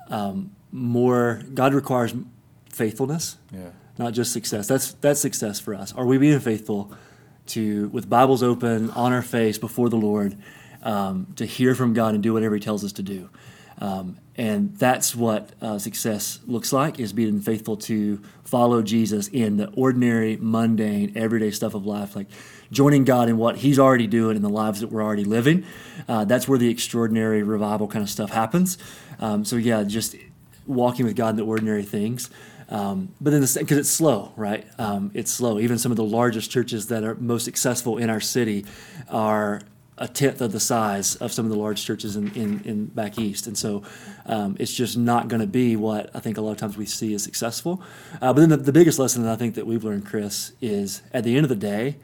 um, 0.09 0.55
more 0.71 1.43
God 1.55 1.75
requires 1.75 2.15
faithfulness, 2.71 3.37
yeah. 3.53 3.71
not 3.99 4.13
just 4.13 4.33
success. 4.33 4.67
That's 4.69 4.93
that's 4.95 5.21
success 5.21 5.59
for 5.59 5.75
us. 5.75 5.93
Are 5.95 6.07
we 6.07 6.19
being 6.19 6.39
faithful 6.41 6.93
to, 7.49 7.89
with 7.89 8.09
Bibles 8.09 8.43
open 8.43 8.91
on 8.91 9.13
our 9.13 9.23
face 9.23 9.59
before 9.59 9.89
the 9.89 9.97
Lord, 9.97 10.37
um, 10.83 11.33
to 11.37 11.47
hear 11.47 11.75
from 11.75 11.95
God 11.95 12.15
and 12.15 12.23
do 12.23 12.33
whatever 12.33 12.55
He 12.55 12.61
tells 12.61 12.85
us 12.85 12.93
to 12.93 13.03
do? 13.03 13.29
Um, 13.81 14.19
and 14.37 14.77
that's 14.77 15.15
what 15.15 15.51
uh, 15.61 15.79
success 15.79 16.41
looks 16.47 16.73
like: 16.73 17.01
is 17.01 17.13
being 17.13 17.41
faithful 17.41 17.77
to 17.77 18.23
follow 18.45 18.83
Jesus 18.83 19.29
in 19.29 19.57
the 19.57 19.69
ordinary, 19.71 20.37
mundane, 20.37 21.13
everyday 21.17 21.51
stuff 21.51 21.75
of 21.75 21.87
life, 21.87 22.15
like 22.15 22.29
joining 22.71 23.05
God 23.05 23.29
in 23.29 23.37
what 23.37 23.57
He's 23.57 23.79
already 23.79 24.07
doing 24.07 24.37
in 24.37 24.43
the 24.43 24.51
lives 24.51 24.81
that 24.81 24.91
we're 24.91 25.03
already 25.03 25.25
living. 25.25 25.65
Uh, 26.09 26.25
that's 26.25 26.47
where 26.49 26.59
the 26.59 26.71
extraordinary 26.71 27.43
revival 27.43 27.89
kind 27.89 28.03
of 28.03 28.11
stuff 28.11 28.31
happens. 28.31 28.79
Um, 29.21 29.45
so 29.45 29.57
yeah, 29.57 29.83
just 29.85 30.17
walking 30.67 31.07
with 31.07 31.17
God 31.17 31.31
in 31.31 31.37
the 31.37 31.45
ordinary 31.45 31.83
things. 31.83 32.31
Um, 32.71 33.15
but 33.21 33.31
then, 33.31 33.41
because 33.41 33.79
it's 33.79 33.89
slow, 33.89 34.33
right? 34.37 34.67
Um, 34.79 35.11
it's 35.15 35.31
slow. 35.31 35.59
Even 35.59 35.79
some 35.79 35.91
of 35.91 35.97
the 35.97 36.05
largest 36.05 36.51
churches 36.51 36.89
that 36.89 37.03
are 37.03 37.15
most 37.15 37.45
successful 37.45 37.97
in 37.97 38.11
our 38.11 38.21
city 38.21 38.67
are 39.09 39.63
a 39.97 40.07
tenth 40.07 40.41
of 40.41 40.53
the 40.53 40.61
size 40.61 41.17
of 41.17 41.33
some 41.33 41.45
of 41.45 41.51
the 41.51 41.59
large 41.59 41.85
churches 41.85 42.15
in, 42.15 42.33
in, 42.35 42.61
in 42.65 42.87
back 42.87 43.19
east. 43.19 43.47
And 43.47 43.59
so 43.59 43.83
um, 44.27 44.57
it's 44.61 44.73
just 44.73 44.97
not 44.97 45.29
going 45.29 45.41
to 45.41 45.47
be 45.47 45.77
what 45.77 46.11
I 46.15 46.21
think 46.21 46.39
a 46.39 46.41
lot 46.41 46.53
of 46.53 46.59
times 46.59 46.77
we 46.77 46.87
see 46.87 47.15
as 47.15 47.23
successful. 47.23 47.83
Uh, 48.21 48.33
but 48.33 48.41
then 48.41 48.51
the, 48.51 48.59
the 48.59 48.73
biggest 48.73 48.99
lesson 48.99 49.23
that 49.25 49.33
I 49.33 49.37
think 49.37 49.55
that 49.57 49.67
we've 49.67 49.83
learned, 49.83 50.07
Chris, 50.07 50.53
is 50.61 51.03
at 51.13 51.25
the 51.25 51.37
end 51.37 51.45
of 51.45 51.49
the 51.49 51.57
day, 51.57 51.97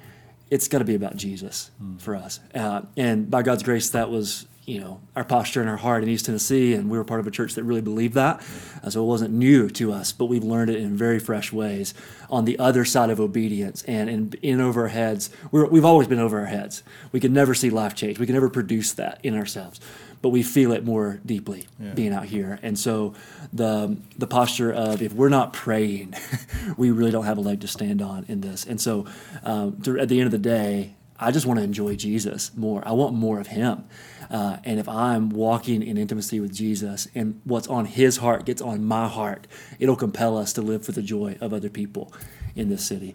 it's 0.51 0.69
got 0.69 0.79
to 0.79 0.85
be 0.85 0.95
about 0.95 1.17
Jesus 1.17 1.71
mm. 1.83 2.01
for 2.01 2.15
us. 2.17 2.41
Uh, 2.55 2.83
and 2.97 3.31
by 3.31 3.43
God's 3.43 3.63
grace, 3.63 3.91
that 3.91 4.11
was 4.11 4.47
you 4.67 4.81
know 4.81 5.01
our 5.15 5.25
posture 5.25 5.61
and 5.61 5.69
our 5.69 5.77
heart 5.77 6.03
in 6.03 6.09
East 6.09 6.27
Tennessee, 6.27 6.75
and 6.75 6.89
we 6.91 6.97
were 6.97 7.05
part 7.05 7.21
of 7.21 7.27
a 7.27 7.31
church 7.31 7.55
that 7.55 7.65
really 7.65 7.81
believed 7.81 8.15
that. 8.15 8.43
Uh, 8.83 8.91
so 8.91 9.03
it 9.03 9.07
wasn't 9.07 9.33
new 9.33 9.69
to 9.71 9.93
us, 9.93 10.13
but 10.13 10.27
we've 10.27 10.45
learned 10.45 10.71
it 10.71 10.81
in 10.81 10.97
very 10.97 11.19
fresh 11.19 11.53
ways 11.53 11.95
on 12.31 12.45
the 12.45 12.59
other 12.59 12.85
side 12.85 13.11
of 13.11 13.21
obedience 13.21 13.83
and 13.85 14.09
in, 14.09 14.33
in 14.43 14.61
over 14.61 14.83
our 14.83 14.89
heads. 14.89 15.31
we 15.53 15.61
have 15.61 15.85
always 15.85 16.09
been 16.09 16.19
over 16.19 16.41
our 16.41 16.47
heads. 16.47 16.83
We 17.13 17.21
could 17.21 17.33
never 17.33 17.55
see 17.55 17.71
life 17.71 17.95
change. 17.95 18.19
We 18.19 18.27
can 18.27 18.35
never 18.35 18.49
produce 18.49 18.93
that 18.95 19.21
in 19.23 19.37
ourselves, 19.37 19.81
but 20.25 20.31
we 20.31 20.43
feel 20.43 20.73
it 20.73 20.87
more 20.87 21.21
deeply 21.27 21.67
yeah. 21.79 21.93
being 21.93 22.11
out 22.11 22.25
here. 22.25 22.59
And 22.63 22.79
so 22.79 23.13
the 23.53 23.95
the 24.17 24.27
posture 24.27 24.73
of 24.73 25.03
if 25.03 25.13
we're 25.13 25.29
not 25.29 25.53
praying, 25.53 26.15
we 26.79 26.91
really 26.91 27.11
don't 27.11 27.27
have 27.27 27.37
a 27.37 27.43
leg 27.43 27.61
to 27.61 27.69
stand 27.69 28.01
on 28.01 28.25
in 28.27 28.41
this. 28.41 28.65
And 28.65 28.81
so 28.81 29.05
um, 29.43 29.83
to, 29.83 30.01
at 30.01 30.09
the 30.09 30.19
end 30.19 30.25
of 30.25 30.33
the 30.33 30.39
day, 30.39 30.95
I 31.21 31.31
just 31.31 31.45
want 31.45 31.59
to 31.59 31.63
enjoy 31.63 31.97
Jesus 31.97 32.57
more. 32.57 32.83
I 32.89 32.93
want 32.93 33.15
more 33.15 33.39
of 33.39 33.49
Him. 33.49 33.85
Uh, 34.31 34.57
and 34.65 34.81
if 34.81 34.89
I'm 34.89 35.29
walking 35.29 35.83
in 35.83 35.99
intimacy 35.99 36.41
with 36.41 36.55
Jesus 36.55 37.07
and 37.15 37.43
what's 37.45 37.69
on 37.69 37.85
his 37.85 38.17
heart 38.17 38.47
gets 38.47 38.63
on 38.63 38.83
my 38.83 39.07
heart, 39.07 39.47
it'll 39.79 39.95
compel 39.95 40.39
us 40.39 40.55
to 40.55 40.63
live 40.63 40.87
for 40.87 40.93
the 40.93 41.03
joy 41.03 41.37
of 41.43 41.53
other 41.53 41.69
people 41.69 42.15
in 42.57 42.71
this 42.71 42.87
city. 42.87 43.15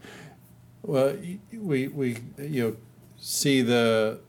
Well, 0.84 1.18
we, 1.52 1.88
we 1.88 2.20
you 2.38 2.64
know, 2.64 2.78
see 3.18 3.64
the 3.64 4.20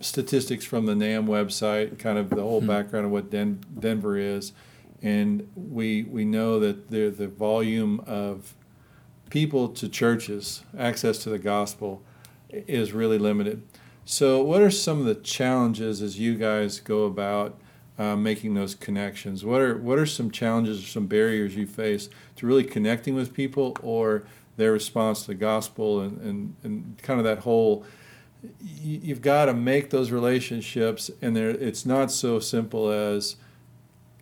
statistics 0.00 0.64
from 0.64 0.86
the 0.86 0.94
NAMB 0.94 1.26
website, 1.26 1.98
kind 1.98 2.18
of 2.18 2.30
the 2.30 2.42
whole 2.42 2.60
mm-hmm. 2.60 2.68
background 2.68 3.06
of 3.06 3.12
what 3.12 3.30
Den- 3.30 3.62
Denver 3.78 4.16
is. 4.16 4.52
And 5.02 5.48
we, 5.54 6.04
we 6.04 6.24
know 6.24 6.58
that 6.60 6.90
the, 6.90 7.08
the 7.08 7.28
volume 7.28 8.02
of 8.06 8.54
people 9.30 9.68
to 9.68 9.88
churches, 9.88 10.62
access 10.76 11.18
to 11.18 11.30
the 11.30 11.38
gospel, 11.38 12.02
is 12.50 12.92
really 12.92 13.18
limited. 13.18 13.62
So, 14.04 14.42
what 14.42 14.60
are 14.60 14.70
some 14.70 14.98
of 14.98 15.04
the 15.04 15.14
challenges 15.14 16.02
as 16.02 16.18
you 16.18 16.34
guys 16.34 16.80
go 16.80 17.04
about 17.04 17.58
uh, 17.98 18.16
making 18.16 18.54
those 18.54 18.74
connections? 18.74 19.44
What 19.44 19.60
are 19.60 19.78
what 19.78 19.98
are 19.98 20.06
some 20.06 20.30
challenges 20.30 20.82
or 20.82 20.86
some 20.86 21.06
barriers 21.06 21.54
you 21.54 21.66
face 21.66 22.08
to 22.36 22.46
really 22.46 22.64
connecting 22.64 23.14
with 23.14 23.32
people 23.32 23.76
or 23.82 24.24
their 24.56 24.72
response 24.72 25.22
to 25.22 25.28
the 25.28 25.34
gospel 25.34 26.00
and, 26.00 26.20
and, 26.20 26.56
and 26.64 26.98
kind 27.02 27.20
of 27.20 27.24
that 27.24 27.38
whole 27.38 27.84
you've 28.60 29.22
got 29.22 29.46
to 29.46 29.54
make 29.54 29.90
those 29.90 30.10
relationships 30.10 31.10
and 31.20 31.36
there 31.36 31.50
it's 31.50 31.84
not 31.84 32.10
so 32.10 32.38
simple 32.38 32.90
as 32.90 33.36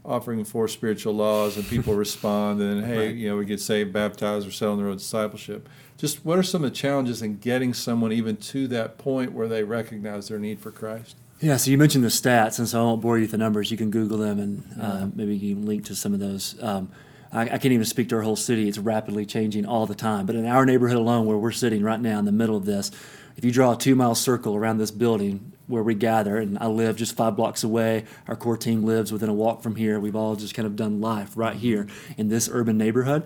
offering 0.04 0.42
four 0.44 0.66
spiritual 0.66 1.12
laws 1.12 1.56
and 1.56 1.66
people 1.68 1.94
respond 2.06 2.60
and 2.60 2.84
hey 2.84 3.06
right. 3.06 3.14
you 3.14 3.28
know 3.28 3.36
we 3.36 3.44
get 3.44 3.60
saved 3.60 3.92
baptized 3.92 4.46
or 4.46 4.50
set 4.50 4.68
on 4.68 4.78
the 4.78 4.84
road 4.84 4.92
to 4.92 4.98
discipleship 4.98 5.68
just 5.98 6.24
what 6.24 6.38
are 6.38 6.44
some 6.44 6.62
of 6.64 6.70
the 6.70 6.76
challenges 6.76 7.20
in 7.22 7.38
getting 7.38 7.74
someone 7.74 8.12
even 8.12 8.36
to 8.36 8.68
that 8.68 8.98
point 8.98 9.32
where 9.32 9.48
they 9.48 9.64
recognize 9.64 10.28
their 10.28 10.38
need 10.38 10.60
for 10.60 10.70
Christ? 10.70 11.16
Yeah, 11.40 11.56
so 11.56 11.72
you 11.72 11.78
mentioned 11.78 12.04
the 12.04 12.08
stats, 12.08 12.58
and 12.58 12.68
so 12.68 12.80
I 12.80 12.84
won't 12.84 13.02
bore 13.02 13.18
you 13.18 13.22
with 13.22 13.32
the 13.32 13.38
numbers. 13.38 13.70
You 13.70 13.76
can 13.76 13.90
Google 13.90 14.18
them, 14.18 14.38
and 14.38 14.80
uh, 14.80 15.08
maybe 15.14 15.36
you 15.36 15.56
can 15.56 15.66
link 15.66 15.84
to 15.86 15.96
some 15.96 16.14
of 16.14 16.20
those. 16.20 16.60
Um, 16.62 16.90
I, 17.32 17.42
I, 17.42 17.58
can't 17.58 17.66
even 17.66 17.84
speak 17.84 18.08
to 18.10 18.16
our 18.16 18.22
whole 18.22 18.36
city; 18.36 18.68
it's 18.68 18.78
rapidly 18.78 19.26
changing 19.26 19.66
all 19.66 19.86
the 19.86 19.94
time. 19.94 20.24
But 20.24 20.36
in 20.36 20.46
our 20.46 20.64
neighborhood 20.64 20.96
alone, 20.96 21.26
where 21.26 21.36
we're 21.36 21.52
sitting 21.52 21.82
right 21.82 22.00
now 22.00 22.18
in 22.18 22.24
the 22.24 22.32
middle 22.32 22.56
of 22.56 22.64
this, 22.64 22.90
if 23.38 23.44
you 23.44 23.52
draw 23.52 23.72
a 23.72 23.78
two-mile 23.78 24.16
circle 24.16 24.56
around 24.56 24.78
this 24.78 24.90
building 24.90 25.52
where 25.68 25.84
we 25.84 25.94
gather, 25.94 26.38
and 26.38 26.58
I 26.58 26.66
live 26.66 26.96
just 26.96 27.16
five 27.16 27.36
blocks 27.36 27.62
away, 27.62 28.04
our 28.26 28.34
core 28.34 28.56
team 28.56 28.82
lives 28.82 29.12
within 29.12 29.28
a 29.28 29.32
walk 29.32 29.62
from 29.62 29.76
here. 29.76 30.00
We've 30.00 30.16
all 30.16 30.34
just 30.34 30.54
kind 30.54 30.66
of 30.66 30.74
done 30.74 31.00
life 31.00 31.36
right 31.36 31.54
here 31.54 31.86
in 32.16 32.30
this 32.30 32.50
urban 32.52 32.76
neighborhood. 32.76 33.22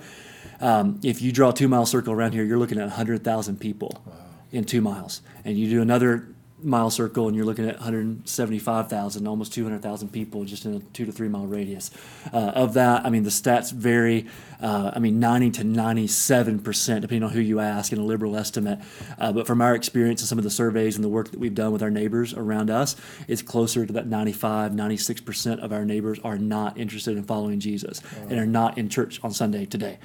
Um, 0.61 1.01
if 1.03 1.23
you 1.23 1.33
draw 1.33 1.49
a 1.49 1.55
two-mile 1.55 1.87
circle 1.87 2.13
around 2.13 2.33
here, 2.33 2.45
you're 2.45 2.59
looking 2.59 2.79
at 2.79 2.89
100,000 2.89 3.59
people 3.59 4.03
wow. 4.05 4.13
in 4.51 4.65
two 4.65 4.83
miles, 4.83 5.23
and 5.47 5.57
you 5.57 5.71
do 5.71 5.81
another 5.81 6.29
mile 6.63 6.91
circle 6.91 7.29
and 7.29 7.37
you're 7.37 7.45
looking 7.45 7.69
at 7.69 7.77
175,000, 7.77 9.27
almost 9.27 9.53
200,000 9.53 10.09
people 10.09 10.45
just 10.45 10.65
in 10.65 10.75
a 10.75 10.81
two 10.93 11.05
to 11.05 11.13
three 11.13 11.29
mile 11.29 11.47
radius. 11.47 11.91
Uh, 12.33 12.37
of 12.37 12.75
that, 12.75 13.05
I 13.05 13.11
mean, 13.11 13.23
the 13.23 13.31
stats 13.31 13.73
vary. 13.73 14.27
Uh, 14.61 14.93
I 14.95 14.99
mean, 15.01 15.19
90 15.19 15.51
to 15.53 15.63
97%, 15.63 17.01
depending 17.01 17.23
on 17.25 17.31
who 17.31 17.41
you 17.41 17.59
ask, 17.61 17.93
in 17.93 17.99
a 17.99 18.05
liberal 18.05 18.37
estimate. 18.37 18.79
Uh, 19.19 19.33
but 19.33 19.47
from 19.47 19.61
our 19.61 19.75
experience 19.75 20.21
and 20.21 20.29
some 20.29 20.39
of 20.39 20.45
the 20.45 20.51
surveys 20.51 20.95
and 20.95 21.05
the 21.05 21.09
work 21.09 21.31
that 21.33 21.41
we've 21.41 21.55
done 21.55 21.73
with 21.73 21.83
our 21.83 21.91
neighbors 21.91 22.33
around 22.35 22.71
us, 22.71 22.95
it's 23.27 23.43
closer 23.43 23.85
to 23.85 23.93
that 23.95 24.07
95, 24.07 24.73
96% 24.73 25.59
of 25.59 25.73
our 25.73 25.85
neighbors 25.85 26.19
are 26.23 26.39
not 26.39 26.79
interested 26.79 27.17
in 27.17 27.25
following 27.25 27.59
Jesus 27.61 28.01
and 28.29 28.39
are 28.39 28.47
not 28.47 28.79
in 28.79 28.89
church 28.89 29.21
on 29.23 29.33
Sunday 29.33 29.67
today. 29.67 29.99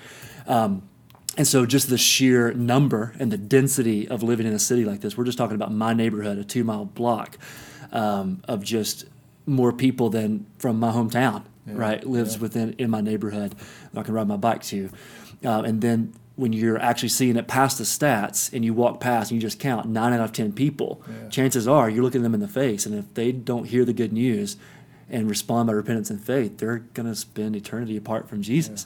Um, 0.47 0.83
and 1.37 1.47
so, 1.47 1.65
just 1.65 1.89
the 1.89 1.97
sheer 1.97 2.51
number 2.53 3.13
and 3.19 3.31
the 3.31 3.37
density 3.37 4.07
of 4.07 4.23
living 4.23 4.47
in 4.47 4.53
a 4.53 4.59
city 4.59 4.83
like 4.83 5.01
this, 5.01 5.15
we're 5.15 5.25
just 5.25 5.37
talking 5.37 5.55
about 5.55 5.71
my 5.71 5.93
neighborhood, 5.93 6.37
a 6.37 6.43
two 6.43 6.63
mile 6.63 6.85
block 6.85 7.37
um, 7.91 8.41
of 8.47 8.63
just 8.63 9.05
more 9.45 9.71
people 9.71 10.09
than 10.09 10.45
from 10.57 10.79
my 10.79 10.91
hometown, 10.91 11.43
yeah, 11.65 11.73
right? 11.75 12.03
Lives 12.05 12.35
yeah. 12.35 12.41
within 12.41 12.73
in 12.73 12.89
my 12.89 13.01
neighborhood 13.01 13.55
I 13.95 14.03
can 14.03 14.13
ride 14.13 14.27
my 14.27 14.37
bike 14.37 14.63
to. 14.63 14.89
Uh, 15.45 15.61
and 15.61 15.81
then 15.81 16.13
when 16.35 16.53
you're 16.53 16.79
actually 16.79 17.09
seeing 17.09 17.35
it 17.35 17.47
past 17.47 17.77
the 17.79 17.83
stats 17.83 18.53
and 18.53 18.63
you 18.63 18.73
walk 18.73 18.99
past 18.99 19.31
and 19.31 19.41
you 19.41 19.47
just 19.47 19.59
count 19.59 19.87
nine 19.87 20.13
out 20.13 20.21
of 20.21 20.31
10 20.31 20.53
people, 20.53 21.01
yeah. 21.07 21.29
chances 21.29 21.67
are 21.67 21.89
you're 21.89 22.03
looking 22.03 22.21
them 22.21 22.33
in 22.33 22.39
the 22.39 22.47
face. 22.47 22.85
And 22.85 22.93
if 22.95 23.11
they 23.15 23.31
don't 23.31 23.65
hear 23.65 23.85
the 23.85 23.93
good 23.93 24.13
news 24.13 24.55
and 25.09 25.29
respond 25.29 25.67
by 25.67 25.73
repentance 25.73 26.09
and 26.09 26.23
faith, 26.23 26.57
they're 26.59 26.79
going 26.93 27.07
to 27.07 27.15
spend 27.15 27.55
eternity 27.55 27.97
apart 27.97 28.29
from 28.29 28.41
Jesus. 28.41 28.85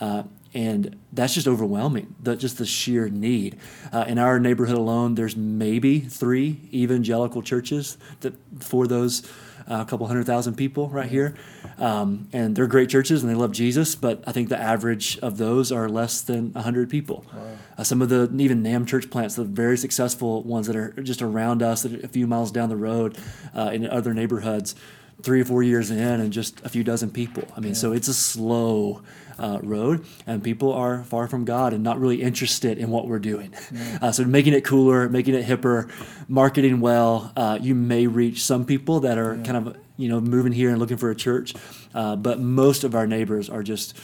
Uh, 0.00 0.24
and 0.54 0.98
that's 1.12 1.34
just 1.34 1.46
overwhelming 1.46 2.14
the, 2.20 2.36
just 2.36 2.58
the 2.58 2.66
sheer 2.66 3.08
need. 3.08 3.58
Uh, 3.92 4.04
in 4.08 4.18
our 4.18 4.38
neighborhood 4.38 4.76
alone 4.76 5.14
there's 5.14 5.36
maybe 5.36 6.00
three 6.00 6.60
evangelical 6.72 7.42
churches 7.42 7.98
that 8.20 8.34
for 8.62 8.86
those 8.86 9.30
a 9.66 9.72
uh, 9.74 9.84
couple 9.84 10.06
hundred 10.06 10.24
thousand 10.24 10.54
people 10.54 10.88
right 10.88 11.10
here. 11.10 11.34
Um, 11.76 12.28
and 12.32 12.56
they're 12.56 12.66
great 12.66 12.88
churches 12.88 13.22
and 13.22 13.30
they 13.30 13.36
love 13.36 13.52
jesus 13.52 13.94
but 13.94 14.24
i 14.26 14.32
think 14.32 14.48
the 14.48 14.60
average 14.60 15.16
of 15.18 15.38
those 15.38 15.70
are 15.70 15.88
less 15.88 16.22
than 16.22 16.52
100 16.54 16.90
people. 16.90 17.24
Wow. 17.32 17.56
uh, 17.76 17.84
some 17.84 18.02
of 18.02 18.08
the 18.08 18.30
even 18.38 18.62
NAMB 18.62 18.88
church 18.88 19.10
plants 19.10 19.36
the 19.36 19.44
very 19.44 19.76
successful 19.76 20.42
ones 20.42 20.66
that 20.66 20.76
are 20.76 20.90
just 21.02 21.22
around 21.22 21.62
us 21.62 21.84
a 21.84 22.08
few 22.08 22.26
miles 22.26 22.50
down 22.50 22.68
the 22.68 22.76
road 22.76 23.18
uh, 23.54 23.70
in 23.72 23.86
other 23.86 24.14
neighborhoods 24.14 24.74
three 25.22 25.40
or 25.40 25.44
four 25.44 25.62
years 25.62 25.90
in 25.90 25.98
and 25.98 26.32
just 26.32 26.60
a 26.64 26.68
few 26.68 26.84
dozen 26.84 27.10
people 27.10 27.42
i 27.56 27.60
mean 27.60 27.70
yeah. 27.70 27.74
so 27.74 27.92
it's 27.92 28.08
a 28.08 28.14
slow 28.14 29.02
uh, 29.38 29.58
road, 29.62 30.04
and 30.26 30.42
people 30.42 30.72
are 30.72 31.04
far 31.04 31.28
from 31.28 31.44
God 31.44 31.72
and 31.72 31.82
not 31.82 32.00
really 32.00 32.22
interested 32.22 32.78
in 32.78 32.90
what 32.90 33.06
we're 33.06 33.18
doing. 33.18 33.54
Yeah. 33.72 33.98
Uh, 34.08 34.12
so 34.12 34.24
making 34.24 34.52
it 34.52 34.64
cooler, 34.64 35.08
making 35.08 35.34
it 35.34 35.44
hipper, 35.44 35.90
marketing 36.28 36.80
well, 36.80 37.32
uh, 37.36 37.58
you 37.60 37.74
may 37.74 38.06
reach 38.06 38.44
some 38.44 38.64
people 38.64 39.00
that 39.00 39.18
are 39.18 39.34
yeah. 39.34 39.42
kind 39.42 39.56
of 39.56 39.76
you 39.96 40.08
know 40.08 40.20
moving 40.20 40.52
here 40.52 40.70
and 40.70 40.78
looking 40.78 40.96
for 40.96 41.10
a 41.10 41.16
church, 41.16 41.54
uh, 41.94 42.14
but 42.14 42.38
most 42.38 42.84
of 42.84 42.94
our 42.94 43.06
neighbors 43.06 43.50
are 43.50 43.62
just 43.62 43.96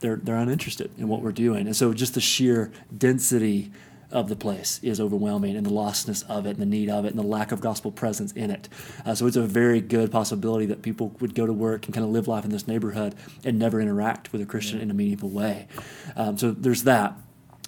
they're 0.00 0.16
they're 0.16 0.36
uninterested 0.36 0.90
in 0.98 1.08
what 1.08 1.22
we're 1.22 1.32
doing, 1.32 1.66
and 1.66 1.74
so 1.74 1.94
just 1.94 2.14
the 2.14 2.20
sheer 2.20 2.70
density 2.96 3.72
of 4.10 4.28
the 4.28 4.36
place 4.36 4.80
is 4.82 5.00
overwhelming 5.00 5.56
and 5.56 5.64
the 5.64 5.70
lostness 5.70 6.24
of 6.28 6.46
it 6.46 6.50
and 6.50 6.58
the 6.58 6.66
need 6.66 6.88
of 6.88 7.04
it 7.04 7.08
and 7.08 7.18
the 7.18 7.22
lack 7.22 7.52
of 7.52 7.60
gospel 7.60 7.90
presence 7.90 8.32
in 8.32 8.50
it. 8.50 8.68
Uh, 9.04 9.14
so 9.14 9.26
it's 9.26 9.36
a 9.36 9.42
very 9.42 9.80
good 9.80 10.10
possibility 10.10 10.66
that 10.66 10.82
people 10.82 11.14
would 11.20 11.34
go 11.34 11.46
to 11.46 11.52
work 11.52 11.86
and 11.86 11.94
kind 11.94 12.04
of 12.04 12.10
live 12.10 12.28
life 12.28 12.44
in 12.44 12.50
this 12.50 12.66
neighborhood 12.66 13.14
and 13.44 13.58
never 13.58 13.80
interact 13.80 14.32
with 14.32 14.40
a 14.40 14.46
Christian 14.46 14.78
yeah. 14.78 14.84
in 14.84 14.90
a 14.90 14.94
meaningful 14.94 15.28
way. 15.28 15.66
Um, 16.16 16.36
so 16.36 16.50
there's 16.50 16.84
that. 16.84 17.14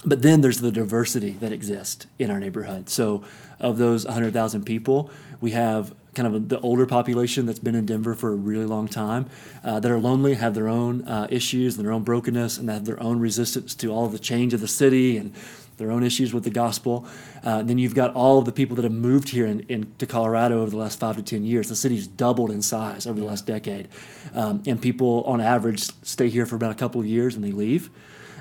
But 0.04 0.22
then 0.22 0.40
there's 0.40 0.60
the 0.60 0.72
diversity 0.72 1.30
that 1.32 1.52
exists 1.52 2.06
in 2.18 2.30
our 2.30 2.40
neighborhood. 2.40 2.88
So 2.88 3.22
of 3.60 3.78
those 3.78 4.04
100,000 4.04 4.64
people, 4.64 5.10
we 5.40 5.52
have 5.52 5.94
kind 6.14 6.34
of 6.34 6.48
the 6.48 6.60
older 6.60 6.86
population 6.86 7.46
that's 7.46 7.58
been 7.58 7.74
in 7.74 7.86
Denver 7.86 8.14
for 8.14 8.32
a 8.32 8.36
really 8.36 8.66
long 8.66 8.86
time 8.88 9.26
uh, 9.64 9.80
that 9.80 9.90
are 9.90 9.98
lonely, 9.98 10.34
have 10.34 10.54
their 10.54 10.68
own 10.68 11.06
uh, 11.08 11.26
issues 11.30 11.76
and 11.76 11.84
their 11.84 11.92
own 11.92 12.02
brokenness, 12.02 12.58
and 12.58 12.68
have 12.68 12.84
their 12.84 13.02
own 13.02 13.18
resistance 13.18 13.74
to 13.76 13.88
all 13.92 14.08
the 14.08 14.18
change 14.18 14.52
of 14.52 14.60
the 14.60 14.68
city 14.68 15.16
and 15.16 15.32
their 15.82 15.90
own 15.90 16.02
issues 16.02 16.32
with 16.32 16.44
the 16.44 16.50
gospel. 16.50 17.06
Uh, 17.42 17.62
then 17.62 17.76
you've 17.76 17.94
got 17.94 18.14
all 18.14 18.38
of 18.38 18.44
the 18.44 18.52
people 18.52 18.76
that 18.76 18.84
have 18.84 18.92
moved 18.92 19.28
here 19.28 19.46
in, 19.46 19.60
in, 19.68 19.92
to 19.98 20.06
Colorado 20.06 20.62
over 20.62 20.70
the 20.70 20.76
last 20.76 20.98
five 20.98 21.16
to 21.16 21.22
10 21.22 21.44
years. 21.44 21.68
The 21.68 21.76
city's 21.76 22.06
doubled 22.06 22.50
in 22.50 22.62
size 22.62 23.06
over 23.06 23.18
the 23.18 23.26
last 23.26 23.46
decade. 23.46 23.88
Um, 24.34 24.62
and 24.66 24.80
people, 24.80 25.24
on 25.24 25.40
average, 25.40 25.82
stay 26.02 26.28
here 26.28 26.46
for 26.46 26.56
about 26.56 26.70
a 26.70 26.76
couple 26.76 27.00
of 27.00 27.06
years 27.06 27.34
and 27.34 27.44
they 27.44 27.52
leave. 27.52 27.90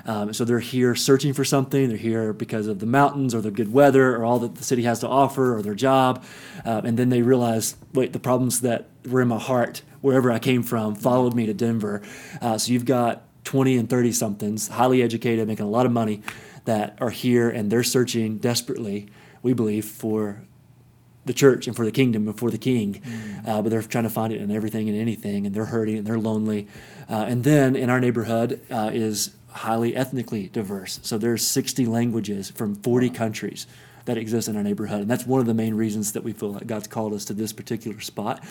Um, 0.04 0.32
so 0.32 0.44
they're 0.44 0.60
here 0.60 0.94
searching 0.94 1.32
for 1.32 1.44
something. 1.44 1.88
They're 1.88 1.96
here 1.96 2.32
because 2.32 2.66
of 2.66 2.78
the 2.78 2.86
mountains 2.86 3.34
or 3.34 3.40
the 3.40 3.50
good 3.50 3.72
weather 3.72 4.16
or 4.16 4.24
all 4.24 4.38
that 4.40 4.56
the 4.56 4.64
city 4.64 4.82
has 4.82 5.00
to 5.00 5.08
offer 5.08 5.56
or 5.56 5.62
their 5.62 5.74
job. 5.74 6.24
Um, 6.64 6.86
and 6.86 6.98
then 6.98 7.08
they 7.08 7.22
realize, 7.22 7.76
wait, 7.92 8.12
the 8.12 8.18
problems 8.18 8.60
that 8.62 8.88
were 9.06 9.22
in 9.22 9.28
my 9.28 9.38
heart 9.38 9.82
wherever 10.00 10.30
I 10.30 10.38
came 10.38 10.62
from 10.62 10.94
followed 10.94 11.34
me 11.34 11.46
to 11.46 11.54
Denver. 11.54 12.02
Uh, 12.40 12.58
so 12.58 12.72
you've 12.72 12.84
got 12.84 13.22
20 13.44 13.76
and 13.76 13.90
30 13.90 14.12
somethings, 14.12 14.68
highly 14.68 15.02
educated, 15.02 15.46
making 15.48 15.66
a 15.66 15.70
lot 15.70 15.86
of 15.86 15.92
money 15.92 16.22
that 16.64 16.96
are 17.00 17.10
here 17.10 17.50
and 17.50 17.70
they're 17.70 17.82
searching 17.82 18.38
desperately, 18.38 19.08
we 19.42 19.52
believe, 19.52 19.84
for 19.84 20.42
the 21.24 21.32
church 21.32 21.66
and 21.66 21.76
for 21.76 21.84
the 21.84 21.92
kingdom 21.92 22.26
and 22.28 22.38
for 22.38 22.50
the 22.50 22.58
king. 22.58 23.00
Mm. 23.00 23.48
Uh, 23.48 23.62
but 23.62 23.70
they're 23.70 23.82
trying 23.82 24.04
to 24.04 24.10
find 24.10 24.32
it 24.32 24.40
in 24.40 24.50
everything 24.50 24.88
and 24.88 24.98
anything, 24.98 25.46
and 25.46 25.54
they're 25.54 25.66
hurting 25.66 25.98
and 25.98 26.06
they're 26.06 26.18
lonely. 26.18 26.68
Uh, 27.08 27.26
and 27.28 27.44
then 27.44 27.76
in 27.76 27.90
our 27.90 28.00
neighborhood 28.00 28.60
uh, 28.70 28.90
is 28.92 29.34
highly 29.48 29.94
ethnically 29.94 30.48
diverse. 30.48 30.98
So 31.02 31.18
there's 31.18 31.46
60 31.46 31.86
languages 31.86 32.50
from 32.50 32.74
40 32.76 33.10
countries 33.10 33.66
that 34.04 34.16
exist 34.16 34.48
in 34.48 34.56
our 34.56 34.62
neighborhood. 34.62 35.02
And 35.02 35.10
that's 35.10 35.26
one 35.26 35.40
of 35.40 35.46
the 35.46 35.54
main 35.54 35.74
reasons 35.74 36.12
that 36.12 36.24
we 36.24 36.32
feel 36.32 36.52
like 36.52 36.66
God's 36.66 36.88
called 36.88 37.12
us 37.12 37.24
to 37.26 37.34
this 37.34 37.52
particular 37.52 38.00
spot. 38.00 38.42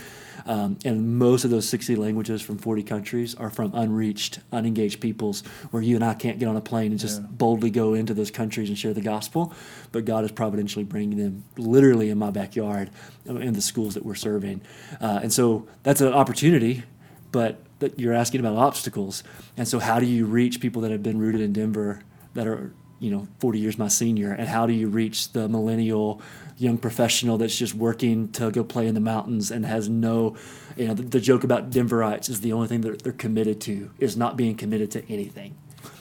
Um, 0.46 0.78
and 0.86 1.18
most 1.18 1.46
of 1.46 1.52
those 1.52 1.68
60 1.70 1.96
languages 1.96 2.42
from 2.42 2.58
40 2.58 2.84
countries 2.84 3.36
are 3.36 3.50
from 3.50 3.74
unreached, 3.74 4.40
unengaged 4.52 5.00
peoples 5.00 5.44
where 5.72 5.82
you 5.82 5.96
and 5.96 6.04
I 6.04 6.14
can't 6.14 6.40
get 6.40 6.48
on 6.48 6.56
a 6.56 6.62
plane 6.62 6.92
and 6.92 7.00
just 7.00 7.22
yeah. 7.22 7.28
boldly 7.30 7.70
go 7.70 7.94
into 7.94 8.14
those 8.14 8.32
countries 8.32 8.70
and 8.70 8.78
share 8.78 8.94
the 8.94 9.02
gospel. 9.02 9.54
But 9.92 10.06
God 10.06 10.24
is 10.24 10.32
providentially 10.32 10.86
bringing 10.86 11.18
them 11.18 11.44
literally 11.58 12.10
in 12.10 12.18
my 12.18 12.32
backyard 12.32 12.90
uh, 13.30 13.36
in 13.36 13.54
the 13.54 13.62
schools 13.62 13.94
that 13.94 14.06
we're 14.06 14.16
serving. 14.16 14.62
Uh, 15.00 15.20
and 15.24 15.32
so 15.32 15.68
that's 15.84 16.02
an 16.02 16.14
opportunity, 16.14 16.84
but 17.32 17.60
that 17.80 18.00
you're 18.00 18.14
asking 18.14 18.40
about 18.40 18.56
obstacles. 18.56 19.24
And 19.58 19.68
so, 19.68 19.80
how 19.80 20.00
do 20.00 20.06
you 20.06 20.26
reach 20.26 20.62
people 20.62 20.82
that 20.84 20.92
have 20.92 21.04
been 21.04 21.20
rooted 21.20 21.42
in 21.42 21.52
Denver 21.52 22.04
that 22.34 22.48
are 22.48 22.74
you 23.02 23.10
know 23.10 23.28
40 23.40 23.60
years 23.60 23.78
my 23.78 23.88
senior 23.88 24.32
and 24.32 24.48
how 24.48 24.68
do 24.68 24.74
you 24.74 24.88
reach 24.88 25.34
the 25.34 25.50
millennial 25.50 26.22
young 26.58 26.78
professional 26.78 27.40
that's 27.40 27.58
just 27.58 27.74
working 27.74 28.32
to 28.34 28.52
go 28.52 28.64
play 28.64 28.86
in 28.86 28.94
the 28.94 29.02
mountains 29.02 29.50
and 29.50 29.66
has 29.66 29.90
no 29.90 30.38
you 30.78 30.88
know 30.88 30.94
the, 30.94 31.02
the 31.02 31.20
joke 31.20 31.44
about 31.44 31.72
denverites 31.72 32.30
is 32.30 32.42
the 32.42 32.54
only 32.54 32.68
thing 32.68 32.82
that 32.82 33.02
they're 33.02 33.12
committed 33.12 33.60
to 33.62 33.90
is 33.98 34.16
not 34.16 34.38
being 34.38 34.56
committed 34.56 34.92
to 34.92 35.04
anything 35.12 35.58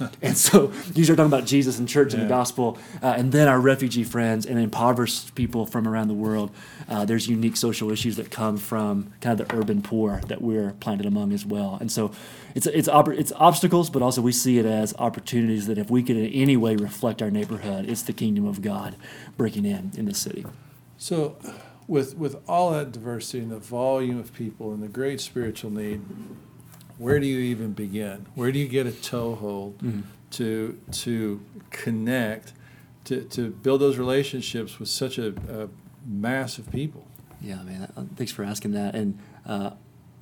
and 0.22 0.36
so 0.36 0.72
you 0.94 1.04
start 1.04 1.16
talking 1.16 1.32
about 1.32 1.46
Jesus 1.46 1.78
and 1.78 1.88
church 1.88 2.12
yeah. 2.12 2.20
and 2.20 2.28
the 2.28 2.34
gospel, 2.34 2.78
uh, 3.02 3.14
and 3.16 3.32
then 3.32 3.48
our 3.48 3.60
refugee 3.60 4.04
friends 4.04 4.46
and 4.46 4.58
impoverished 4.58 5.34
people 5.34 5.66
from 5.66 5.86
around 5.86 6.08
the 6.08 6.14
world. 6.14 6.50
Uh, 6.88 7.04
there's 7.04 7.28
unique 7.28 7.56
social 7.56 7.90
issues 7.90 8.16
that 8.16 8.30
come 8.30 8.56
from 8.56 9.12
kind 9.20 9.40
of 9.40 9.48
the 9.48 9.56
urban 9.56 9.82
poor 9.82 10.20
that 10.26 10.42
we're 10.42 10.72
planted 10.80 11.06
among 11.06 11.32
as 11.32 11.44
well. 11.44 11.78
And 11.80 11.90
so 11.90 12.12
it's 12.54 12.66
it's 12.66 12.88
it's 12.92 13.32
obstacles, 13.36 13.90
but 13.90 14.02
also 14.02 14.20
we 14.20 14.32
see 14.32 14.58
it 14.58 14.66
as 14.66 14.94
opportunities 14.98 15.66
that 15.66 15.78
if 15.78 15.90
we 15.90 16.02
could 16.02 16.16
in 16.16 16.32
any 16.32 16.56
way 16.56 16.76
reflect 16.76 17.22
our 17.22 17.30
neighborhood, 17.30 17.88
it's 17.88 18.02
the 18.02 18.12
kingdom 18.12 18.46
of 18.46 18.62
God 18.62 18.96
breaking 19.36 19.64
in 19.64 19.92
in 19.96 20.06
the 20.06 20.14
city. 20.14 20.44
So. 20.98 21.36
With, 21.88 22.16
with 22.16 22.36
all 22.48 22.70
that 22.70 22.92
diversity 22.92 23.40
and 23.40 23.50
the 23.50 23.58
volume 23.58 24.20
of 24.20 24.32
people 24.32 24.72
and 24.72 24.80
the 24.80 24.86
great 24.86 25.20
spiritual 25.20 25.72
need, 25.72 26.00
where 27.00 27.18
do 27.18 27.26
you 27.26 27.38
even 27.38 27.72
begin? 27.72 28.26
Where 28.34 28.52
do 28.52 28.58
you 28.58 28.68
get 28.68 28.86
a 28.86 28.92
toehold 28.92 29.78
mm-hmm. 29.78 30.02
to 30.32 30.78
to 30.92 31.40
connect, 31.70 32.52
to, 33.04 33.22
to 33.24 33.50
build 33.50 33.80
those 33.80 33.96
relationships 33.96 34.78
with 34.78 34.88
such 34.88 35.18
a, 35.18 35.28
a 35.48 35.68
mass 36.06 36.58
of 36.58 36.70
people? 36.70 37.06
Yeah, 37.40 37.62
man. 37.62 37.92
Uh, 37.96 38.04
thanks 38.16 38.32
for 38.32 38.44
asking 38.44 38.72
that. 38.72 38.94
And 38.94 39.18
uh, 39.46 39.70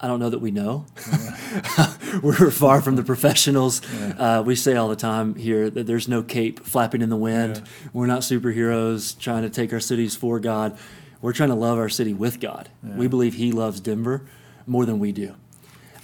I 0.01 0.07
don't 0.07 0.21
know 0.21 0.31
that 0.31 0.39
we 0.39 0.53
know. 0.53 0.87
Yeah. 1.11 1.95
We're 2.23 2.51
far 2.53 2.81
from 2.81 2.95
the 2.95 3.03
professionals. 3.03 3.83
Yeah. 3.93 4.39
Uh, 4.39 4.43
we 4.43 4.55
say 4.55 4.77
all 4.77 4.89
the 4.89 4.97
time 4.97 5.35
here 5.35 5.69
that 5.69 5.87
there's 5.87 6.07
no 6.07 6.23
cape 6.23 6.61
flapping 6.61 7.03
in 7.03 7.11
the 7.11 7.17
wind. 7.17 7.57
Yeah. 7.57 7.89
We're 7.93 8.07
not 8.07 8.21
superheroes 8.21 9.19
trying 9.19 9.43
to 9.43 9.51
take 9.51 9.73
our 9.73 9.81
cities 9.81 10.15
for 10.15 10.39
God 10.39 10.79
we're 11.21 11.33
trying 11.33 11.49
to 11.49 11.55
love 11.55 11.79
our 11.79 11.89
city 11.89 12.15
with 12.15 12.41
God. 12.41 12.69
We 12.83 13.09
believe 13.09 13.35
He 13.35 13.53
loves 13.53 13.81
Denver 13.81 14.23
more 14.67 14.87
than 14.87 14.99
we 14.99 15.13
do. 15.13 15.35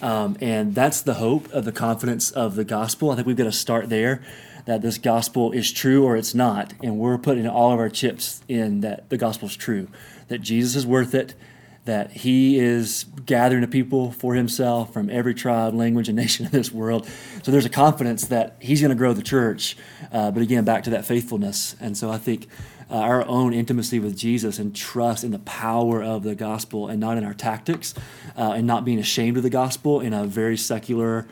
Um, 0.04 0.36
and 0.42 0.74
that's 0.74 1.00
the 1.00 1.14
hope 1.14 1.50
of 1.50 1.64
the 1.64 1.72
confidence 1.72 2.30
of 2.30 2.56
the 2.56 2.64
gospel. 2.64 3.10
I 3.10 3.14
think 3.14 3.26
we've 3.26 3.38
got 3.38 3.44
to 3.44 3.52
start 3.52 3.88
there 3.88 4.22
that 4.66 4.82
this 4.82 4.98
gospel 4.98 5.50
is 5.52 5.72
true 5.72 6.04
or 6.04 6.14
it's 6.14 6.34
not. 6.34 6.74
And 6.82 6.98
we're 6.98 7.16
putting 7.16 7.48
all 7.48 7.72
of 7.72 7.78
our 7.78 7.88
chips 7.88 8.42
in 8.46 8.82
that 8.82 9.08
the 9.08 9.16
gospel 9.16 9.48
is 9.48 9.56
true, 9.56 9.88
that 10.28 10.42
Jesus 10.42 10.76
is 10.76 10.86
worth 10.86 11.14
it, 11.14 11.34
that 11.86 12.10
he 12.10 12.58
is 12.58 13.04
gathering 13.24 13.64
a 13.64 13.66
people 13.66 14.10
for 14.10 14.34
himself 14.34 14.92
from 14.92 15.08
every 15.08 15.32
tribe, 15.32 15.72
language, 15.72 16.10
and 16.10 16.16
nation 16.18 16.44
in 16.44 16.52
this 16.52 16.70
world. 16.70 17.08
So 17.42 17.50
there's 17.50 17.64
a 17.64 17.70
confidence 17.70 18.26
that 18.26 18.56
he's 18.60 18.82
going 18.82 18.90
to 18.90 18.96
grow 18.96 19.14
the 19.14 19.22
church. 19.22 19.74
Uh, 20.12 20.30
but 20.30 20.42
again, 20.42 20.64
back 20.64 20.84
to 20.84 20.90
that 20.90 21.06
faithfulness. 21.06 21.76
And 21.80 21.96
so 21.96 22.10
I 22.10 22.18
think 22.18 22.48
uh, 22.90 22.94
our 22.94 23.26
own 23.26 23.52
intimacy 23.52 23.98
with 23.98 24.16
Jesus 24.16 24.58
and 24.58 24.74
trust 24.74 25.24
in 25.24 25.30
the 25.30 25.38
power 25.40 26.02
of 26.02 26.22
the 26.22 26.34
gospel 26.34 26.88
and 26.88 27.00
not 27.00 27.18
in 27.18 27.24
our 27.24 27.34
tactics 27.34 27.94
uh, 28.36 28.52
and 28.52 28.66
not 28.66 28.84
being 28.84 28.98
ashamed 28.98 29.36
of 29.36 29.42
the 29.42 29.50
gospel 29.50 30.00
in 30.00 30.12
a 30.12 30.24
very 30.24 30.56
secular 30.56 31.26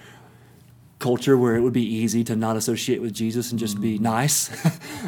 culture 1.02 1.36
where 1.36 1.56
it 1.56 1.60
would 1.60 1.72
be 1.72 1.84
easy 1.84 2.22
to 2.22 2.36
not 2.36 2.56
associate 2.56 3.02
with 3.02 3.12
Jesus 3.12 3.50
and 3.50 3.58
just 3.58 3.80
be 3.80 3.98
nice. 3.98 4.50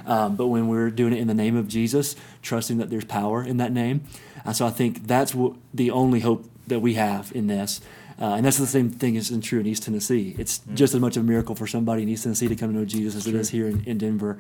um, 0.06 0.34
but 0.36 0.48
when 0.48 0.66
we're 0.66 0.90
doing 0.90 1.12
it 1.12 1.20
in 1.20 1.28
the 1.28 1.34
name 1.34 1.56
of 1.56 1.68
Jesus, 1.68 2.16
trusting 2.42 2.78
that 2.78 2.90
there's 2.90 3.04
power 3.04 3.42
in 3.42 3.58
that 3.58 3.72
name. 3.72 4.02
And 4.44 4.56
so 4.56 4.66
I 4.66 4.70
think 4.70 5.06
that's 5.06 5.32
w- 5.32 5.56
the 5.72 5.92
only 5.92 6.20
hope 6.20 6.50
that 6.66 6.80
we 6.80 6.94
have 6.94 7.30
in 7.34 7.46
this. 7.46 7.80
Uh, 8.20 8.34
and 8.34 8.46
that's 8.46 8.58
the 8.58 8.66
same 8.66 8.90
thing 8.90 9.16
is 9.16 9.36
true 9.42 9.60
in 9.60 9.66
East 9.66 9.84
Tennessee. 9.84 10.34
It's 10.38 10.58
mm-hmm. 10.58 10.74
just 10.76 10.94
as 10.94 11.00
much 11.00 11.16
a 11.16 11.22
miracle 11.22 11.54
for 11.54 11.66
somebody 11.66 12.02
in 12.02 12.08
East 12.08 12.24
Tennessee 12.24 12.48
to 12.48 12.56
come 12.56 12.72
to 12.72 12.78
know 12.78 12.84
Jesus 12.84 13.16
as 13.16 13.24
sure. 13.24 13.34
it 13.34 13.40
is 13.40 13.50
here 13.50 13.66
in, 13.66 13.84
in 13.84 13.98
Denver. 13.98 14.38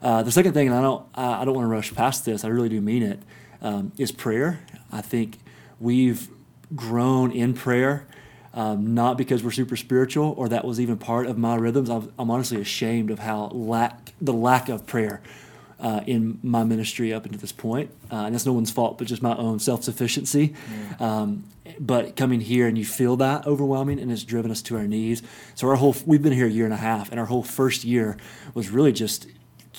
Uh, 0.00 0.22
the 0.22 0.30
second 0.30 0.52
thing, 0.52 0.68
and 0.68 0.76
I 0.76 0.80
don't, 0.80 1.04
I, 1.14 1.42
I 1.42 1.44
don't 1.44 1.54
want 1.54 1.64
to 1.64 1.68
rush 1.68 1.92
past 1.94 2.24
this. 2.24 2.44
I 2.44 2.48
really 2.48 2.68
do 2.68 2.80
mean 2.80 3.02
it. 3.02 3.20
Um, 3.62 3.92
is 3.96 4.12
prayer. 4.12 4.60
I 4.92 5.00
think 5.00 5.38
we've 5.80 6.28
grown 6.74 7.32
in 7.32 7.54
prayer, 7.54 8.06
um, 8.54 8.94
not 8.94 9.16
because 9.16 9.42
we're 9.42 9.50
super 9.50 9.76
spiritual 9.76 10.34
or 10.36 10.48
that 10.48 10.64
was 10.64 10.78
even 10.78 10.98
part 10.98 11.26
of 11.26 11.38
my 11.38 11.56
rhythms. 11.56 11.88
I'm, 11.88 12.12
I'm 12.18 12.30
honestly 12.30 12.60
ashamed 12.60 13.10
of 13.10 13.18
how 13.20 13.46
lack 13.48 14.12
the 14.20 14.32
lack 14.32 14.68
of 14.68 14.86
prayer 14.86 15.22
uh, 15.80 16.00
in 16.06 16.38
my 16.42 16.64
ministry 16.64 17.12
up 17.12 17.24
until 17.24 17.40
this 17.40 17.52
point. 17.52 17.90
Uh, 18.10 18.16
and 18.16 18.34
that's 18.34 18.46
no 18.46 18.52
one's 18.52 18.70
fault, 18.70 18.98
but 18.98 19.06
just 19.06 19.22
my 19.22 19.36
own 19.36 19.58
self 19.58 19.84
sufficiency. 19.84 20.54
Yeah. 21.00 21.20
Um, 21.20 21.44
but 21.78 22.16
coming 22.16 22.40
here 22.40 22.66
and 22.66 22.76
you 22.76 22.84
feel 22.84 23.16
that 23.16 23.46
overwhelming 23.46 23.98
and 24.00 24.10
it's 24.10 24.24
driven 24.24 24.50
us 24.50 24.62
to 24.62 24.76
our 24.76 24.86
knees. 24.86 25.22
So 25.54 25.68
our 25.68 25.76
whole 25.76 25.94
we've 26.04 26.22
been 26.22 26.32
here 26.32 26.46
a 26.46 26.50
year 26.50 26.64
and 26.64 26.74
a 26.74 26.78
half, 26.78 27.10
and 27.10 27.20
our 27.20 27.26
whole 27.26 27.42
first 27.42 27.84
year 27.84 28.16
was 28.54 28.70
really 28.70 28.92
just 28.92 29.26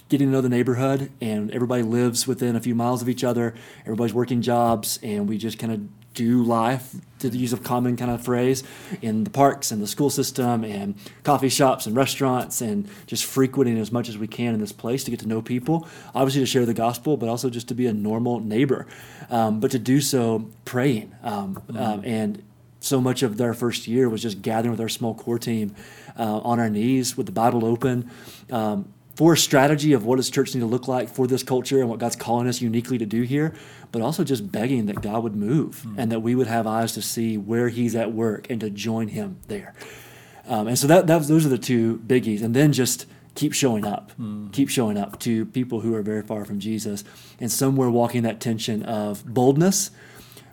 getting 0.09 0.27
to 0.27 0.31
know 0.31 0.41
the 0.41 0.49
neighborhood 0.49 1.11
and 1.19 1.51
everybody 1.51 1.83
lives 1.83 2.27
within 2.27 2.55
a 2.55 2.61
few 2.61 2.75
miles 2.75 3.01
of 3.01 3.09
each 3.09 3.23
other 3.23 3.53
everybody's 3.81 4.13
working 4.13 4.41
jobs 4.41 4.99
and 5.01 5.27
we 5.27 5.37
just 5.37 5.57
kind 5.57 5.73
of 5.73 5.81
do 6.17 6.43
life, 6.43 6.95
to 7.19 7.29
the 7.29 7.37
use 7.37 7.53
a 7.53 7.57
common 7.57 7.95
kind 7.95 8.09
of 8.09 8.23
phrase, 8.23 8.63
in 9.01 9.23
the 9.23 9.29
parks 9.29 9.71
and 9.71 9.81
the 9.81 9.87
school 9.87 10.09
system 10.09 10.63
and 10.63 10.95
coffee 11.23 11.49
shops 11.49 11.85
and 11.85 11.95
restaurants 11.95 12.59
and 12.61 12.89
just 13.05 13.23
frequenting 13.23 13.77
as 13.77 13.91
much 13.91 14.09
as 14.09 14.17
we 14.17 14.27
can 14.27 14.53
in 14.55 14.59
this 14.59 14.71
place 14.71 15.03
to 15.03 15.11
get 15.11 15.19
to 15.19 15.27
know 15.27 15.41
people. 15.41 15.87
Obviously, 16.15 16.41
to 16.41 16.47
share 16.47 16.65
the 16.65 16.73
gospel, 16.73 17.17
but 17.17 17.29
also 17.29 17.49
just 17.49 17.67
to 17.67 17.75
be 17.75 17.85
a 17.85 17.93
normal 17.93 18.39
neighbor. 18.39 18.87
Um, 19.29 19.59
but 19.59 19.71
to 19.71 19.79
do 19.79 20.01
so 20.01 20.49
praying. 20.65 21.13
Um, 21.21 21.55
mm-hmm. 21.55 21.77
um, 21.77 22.01
and 22.03 22.43
so 22.79 22.99
much 22.99 23.23
of 23.23 23.37
their 23.37 23.53
first 23.53 23.87
year 23.87 24.09
was 24.09 24.21
just 24.21 24.41
gathering 24.41 24.71
with 24.71 24.81
our 24.81 24.89
small 24.89 25.13
core 25.13 25.39
team 25.39 25.75
uh, 26.17 26.39
on 26.39 26.59
our 26.59 26.69
knees 26.69 27.15
with 27.15 27.25
the 27.25 27.31
Bible 27.31 27.65
open. 27.65 28.09
Um, 28.51 28.93
for 29.17 29.33
a 29.33 29.37
strategy 29.37 29.93
of 29.93 30.05
what 30.05 30.17
does 30.17 30.29
church 30.29 30.53
need 30.53 30.61
to 30.61 30.67
look 30.67 30.87
like 30.87 31.09
for 31.09 31.25
this 31.25 31.41
culture 31.41 31.79
and 31.79 31.89
what 31.89 31.97
God's 31.97 32.15
calling 32.15 32.47
us 32.47 32.61
uniquely 32.61 32.99
to 32.99 33.05
do 33.07 33.23
here, 33.23 33.51
but 33.91 33.99
also 33.99 34.23
just 34.23 34.51
begging 34.51 34.85
that 34.85 35.01
God 35.01 35.23
would 35.23 35.35
move 35.35 35.81
mm. 35.83 35.95
and 35.97 36.11
that 36.11 36.19
we 36.19 36.35
would 36.35 36.45
have 36.45 36.67
eyes 36.67 36.91
to 36.91 37.01
see 37.01 37.35
where 37.35 37.69
He's 37.69 37.95
at 37.95 38.13
work 38.13 38.47
and 38.51 38.61
to 38.61 38.69
join 38.69 39.07
Him 39.07 39.39
there. 39.47 39.73
Um, 40.45 40.67
and 40.67 40.77
so 40.77 40.85
that, 40.85 41.07
that 41.07 41.23
those 41.23 41.47
are 41.47 41.49
the 41.49 41.57
two 41.57 41.97
biggies. 42.05 42.43
And 42.43 42.55
then 42.55 42.71
just 42.71 43.07
keep 43.33 43.53
showing 43.53 43.87
up, 43.87 44.11
mm. 44.19 44.53
keep 44.53 44.69
showing 44.69 44.99
up 44.99 45.19
to 45.21 45.47
people 45.47 45.79
who 45.79 45.95
are 45.95 46.03
very 46.03 46.21
far 46.21 46.45
from 46.45 46.59
Jesus, 46.59 47.03
and 47.39 47.51
somewhere 47.51 47.89
walking 47.89 48.21
that 48.21 48.39
tension 48.39 48.83
of 48.83 49.25
boldness 49.25 49.89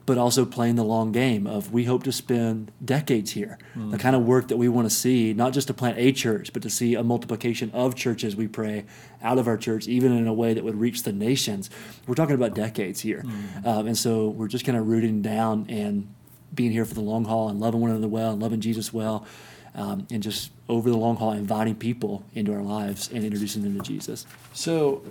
but 0.07 0.19
also 0.19 0.45
playing 0.45 0.77
the 0.77 0.85
long 0.85 1.13
game 1.13 1.47
of 1.47 1.73
we 1.73 1.85
hope 1.85 2.03
to 2.03 2.13
spend 2.13 2.71
decades 2.85 3.31
here. 3.31 3.59
Mm. 3.75 3.91
The 3.91 3.99
kind 3.99 4.15
of 4.15 4.23
work 4.23 4.49
that 4.49 4.57
we 4.57 4.69
want 4.69 4.89
to 4.89 4.95
see, 4.95 5.33
not 5.33 5.53
just 5.53 5.69
to 5.69 5.75
plant 5.75 5.99
a 5.99 6.13
church, 6.13 6.53
but 6.53 6.63
to 6.63 6.71
see 6.71 6.95
a 6.95 7.03
multiplication 7.03 7.71
of 7.73 7.95
churches, 7.95 8.37
we 8.37 8.47
pray, 8.47 8.85
out 9.23 9.39
of 9.39 9.49
our 9.49 9.57
church, 9.57 9.89
even 9.89 10.13
in 10.13 10.27
a 10.27 10.35
way 10.35 10.53
that 10.53 10.63
would 10.63 10.79
reach 10.79 11.05
the 11.05 11.13
nations. 11.13 11.71
We're 12.07 12.15
talking 12.15 12.35
about 12.35 12.55
decades 12.55 13.01
here. 13.01 13.23
Mm. 13.23 13.67
Um, 13.67 13.87
and 13.87 13.97
so 13.97 14.29
we're 14.29 14.49
just 14.49 14.67
kind 14.67 14.77
of 14.77 14.87
rooting 14.87 15.23
down 15.23 15.67
and 15.71 16.13
being 16.55 16.71
here 16.71 16.85
for 16.85 16.95
the 16.95 17.01
long 17.01 17.25
haul 17.25 17.49
and 17.49 17.59
loving 17.59 17.81
one 17.81 17.91
another 17.91 18.09
well 18.09 18.33
and 18.33 18.43
loving 18.43 18.61
Jesus 18.61 18.93
well. 18.93 19.27
Um, 19.75 20.07
and 20.11 20.23
just 20.23 20.53
over 20.69 20.89
the 20.89 20.97
long 20.97 21.17
haul, 21.17 21.33
inviting 21.33 21.75
people 21.75 22.25
into 22.33 22.53
our 22.53 22.63
lives 22.63 23.11
and 23.11 23.25
introducing 23.25 23.63
them 23.63 23.75
to 23.77 23.81
Jesus. 23.81 24.25
So, 24.53 25.03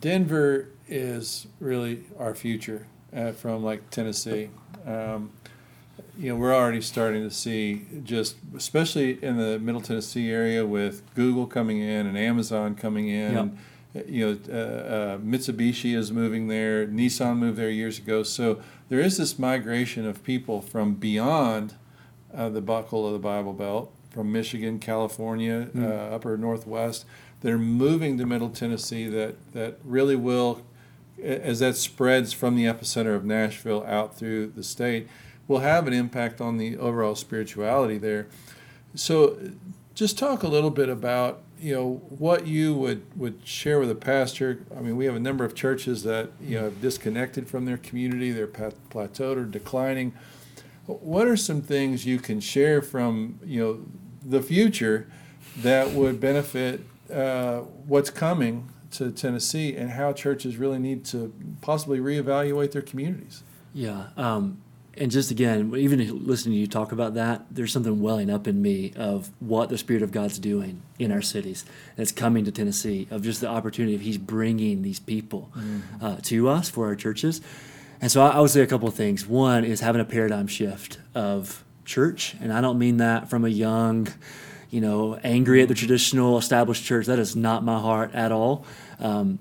Denver 0.00 0.68
is 0.88 1.46
really 1.60 2.04
our 2.18 2.34
future 2.34 2.86
uh, 3.14 3.32
from 3.32 3.62
like 3.62 3.90
Tennessee. 3.90 4.50
Um, 4.86 5.30
you 6.18 6.28
know, 6.30 6.36
we're 6.36 6.54
already 6.54 6.80
starting 6.80 7.22
to 7.22 7.34
see 7.34 7.86
just, 8.04 8.36
especially 8.56 9.22
in 9.22 9.38
the 9.38 9.58
Middle 9.58 9.80
Tennessee 9.80 10.30
area, 10.30 10.66
with 10.66 11.02
Google 11.14 11.46
coming 11.46 11.78
in 11.78 12.06
and 12.06 12.18
Amazon 12.18 12.74
coming 12.74 13.08
in. 13.08 13.32
Yep. 13.32 13.40
And, 13.42 13.58
you 14.08 14.26
know, 14.26 14.38
uh, 14.48 14.56
uh, 14.56 15.18
Mitsubishi 15.18 15.94
is 15.94 16.12
moving 16.12 16.48
there. 16.48 16.86
Nissan 16.86 17.38
moved 17.38 17.58
there 17.58 17.70
years 17.70 17.98
ago. 17.98 18.22
So 18.22 18.60
there 18.88 19.00
is 19.00 19.16
this 19.16 19.38
migration 19.38 20.06
of 20.06 20.22
people 20.22 20.60
from 20.60 20.94
beyond 20.94 21.74
uh, 22.34 22.48
the 22.48 22.62
buckle 22.62 23.06
of 23.06 23.12
the 23.12 23.18
Bible 23.18 23.52
Belt, 23.52 23.92
from 24.10 24.32
Michigan, 24.32 24.78
California, 24.78 25.68
mm. 25.74 26.12
upper 26.12 26.36
Northwest. 26.36 27.06
They're 27.40 27.58
moving 27.58 28.18
to 28.18 28.26
Middle 28.26 28.50
Tennessee 28.50 29.08
that 29.08 29.52
that 29.52 29.78
really 29.84 30.16
will 30.16 30.62
as 31.22 31.60
that 31.60 31.76
spreads 31.76 32.32
from 32.32 32.56
the 32.56 32.64
epicenter 32.64 33.14
of 33.14 33.24
Nashville 33.24 33.84
out 33.84 34.16
through 34.16 34.48
the 34.48 34.62
state, 34.62 35.08
will 35.48 35.60
have 35.60 35.86
an 35.86 35.92
impact 35.92 36.40
on 36.40 36.58
the 36.58 36.76
overall 36.76 37.14
spirituality 37.14 37.98
there. 37.98 38.28
So, 38.94 39.38
just 39.94 40.18
talk 40.18 40.42
a 40.42 40.48
little 40.48 40.70
bit 40.70 40.88
about 40.88 41.42
you 41.58 41.72
know 41.74 42.02
what 42.18 42.46
you 42.46 42.74
would 42.74 43.04
would 43.16 43.46
share 43.46 43.78
with 43.78 43.90
a 43.90 43.94
pastor. 43.94 44.64
I 44.76 44.80
mean, 44.80 44.96
we 44.96 45.04
have 45.04 45.14
a 45.14 45.20
number 45.20 45.44
of 45.44 45.54
churches 45.54 46.02
that 46.02 46.30
you 46.40 46.56
know 46.56 46.64
have 46.64 46.80
disconnected 46.80 47.48
from 47.48 47.64
their 47.64 47.76
community, 47.76 48.32
they're 48.32 48.48
plateaued 48.48 49.36
or 49.36 49.44
declining. 49.44 50.12
What 50.86 51.28
are 51.28 51.36
some 51.36 51.62
things 51.62 52.04
you 52.04 52.18
can 52.18 52.40
share 52.40 52.82
from 52.82 53.38
you 53.44 53.60
know 53.60 53.84
the 54.24 54.42
future 54.42 55.08
that 55.58 55.90
would 55.90 56.20
benefit 56.20 56.80
uh, 57.12 57.60
what's 57.86 58.10
coming 58.10 58.68
to 58.92 59.10
Tennessee 59.10 59.76
and 59.76 59.90
how 59.90 60.12
churches 60.12 60.56
really 60.56 60.78
need 60.78 61.04
to 61.06 61.32
possibly 61.60 61.98
reevaluate 61.98 62.72
their 62.72 62.82
communities. 62.82 63.42
Yeah. 63.74 64.08
Um, 64.16 64.62
and 64.96 65.10
just 65.10 65.30
again, 65.30 65.74
even 65.74 66.26
listening 66.26 66.54
to 66.54 66.60
you 66.60 66.66
talk 66.66 66.92
about 66.92 67.14
that, 67.14 67.46
there's 67.50 67.72
something 67.72 68.02
welling 68.02 68.28
up 68.28 68.46
in 68.46 68.60
me 68.60 68.92
of 68.94 69.30
what 69.40 69.70
the 69.70 69.78
Spirit 69.78 70.02
of 70.02 70.12
God's 70.12 70.38
doing 70.38 70.82
in 70.98 71.10
our 71.10 71.22
cities. 71.22 71.64
That's 71.96 72.12
coming 72.12 72.44
to 72.44 72.52
Tennessee, 72.52 73.08
of 73.10 73.22
just 73.22 73.40
the 73.40 73.48
opportunity 73.48 73.94
of 73.94 74.02
He's 74.02 74.18
bringing 74.18 74.82
these 74.82 75.00
people 75.00 75.50
mm-hmm. 75.56 76.04
uh, 76.04 76.16
to 76.24 76.48
us 76.48 76.68
for 76.68 76.86
our 76.86 76.94
churches. 76.94 77.40
And 78.02 78.10
so 78.10 78.20
I, 78.20 78.30
I 78.30 78.40
would 78.40 78.50
say 78.50 78.60
a 78.60 78.66
couple 78.66 78.86
of 78.86 78.94
things. 78.94 79.26
One 79.26 79.64
is 79.64 79.80
having 79.80 80.00
a 80.00 80.04
paradigm 80.04 80.46
shift 80.46 80.98
of 81.14 81.64
church. 81.86 82.36
And 82.40 82.52
I 82.52 82.60
don't 82.60 82.78
mean 82.78 82.98
that 82.98 83.30
from 83.30 83.44
a 83.44 83.48
young, 83.48 84.08
you 84.72 84.80
know, 84.80 85.14
angry 85.22 85.62
at 85.62 85.68
the 85.68 85.74
traditional 85.74 86.38
established 86.38 86.82
church. 86.82 87.06
That 87.06 87.18
is 87.18 87.36
not 87.36 87.62
my 87.62 87.78
heart 87.78 88.14
at 88.14 88.32
all. 88.32 88.64
Um, 88.98 89.38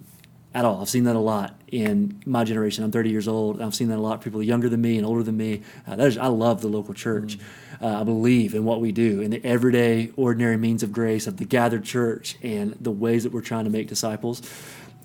at 0.53 0.65
all. 0.65 0.81
I've 0.81 0.89
seen 0.89 1.05
that 1.05 1.15
a 1.15 1.19
lot 1.19 1.55
in 1.69 2.21
my 2.25 2.43
generation. 2.43 2.83
I'm 2.83 2.91
30 2.91 3.09
years 3.09 3.29
old. 3.29 3.61
I've 3.61 3.73
seen 3.73 3.87
that 3.87 3.97
a 3.97 4.01
lot. 4.01 4.21
People 4.21 4.43
younger 4.43 4.67
than 4.67 4.81
me 4.81 4.97
and 4.97 5.05
older 5.05 5.23
than 5.23 5.37
me. 5.37 5.61
Uh, 5.87 5.95
that 5.95 6.07
is, 6.07 6.17
I 6.17 6.27
love 6.27 6.59
the 6.59 6.67
local 6.67 6.93
church. 6.93 7.37
Mm. 7.37 7.81
Uh, 7.81 8.01
I 8.01 8.03
believe 8.03 8.53
in 8.53 8.65
what 8.65 8.81
we 8.81 8.91
do, 8.91 9.21
in 9.21 9.31
the 9.31 9.43
everyday, 9.45 10.11
ordinary 10.17 10.57
means 10.57 10.83
of 10.83 10.91
grace 10.91 11.25
of 11.25 11.37
the 11.37 11.45
gathered 11.45 11.85
church, 11.85 12.37
and 12.43 12.73
the 12.81 12.91
ways 12.91 13.23
that 13.23 13.31
we're 13.31 13.41
trying 13.41 13.63
to 13.63 13.71
make 13.71 13.87
disciples. 13.87 14.41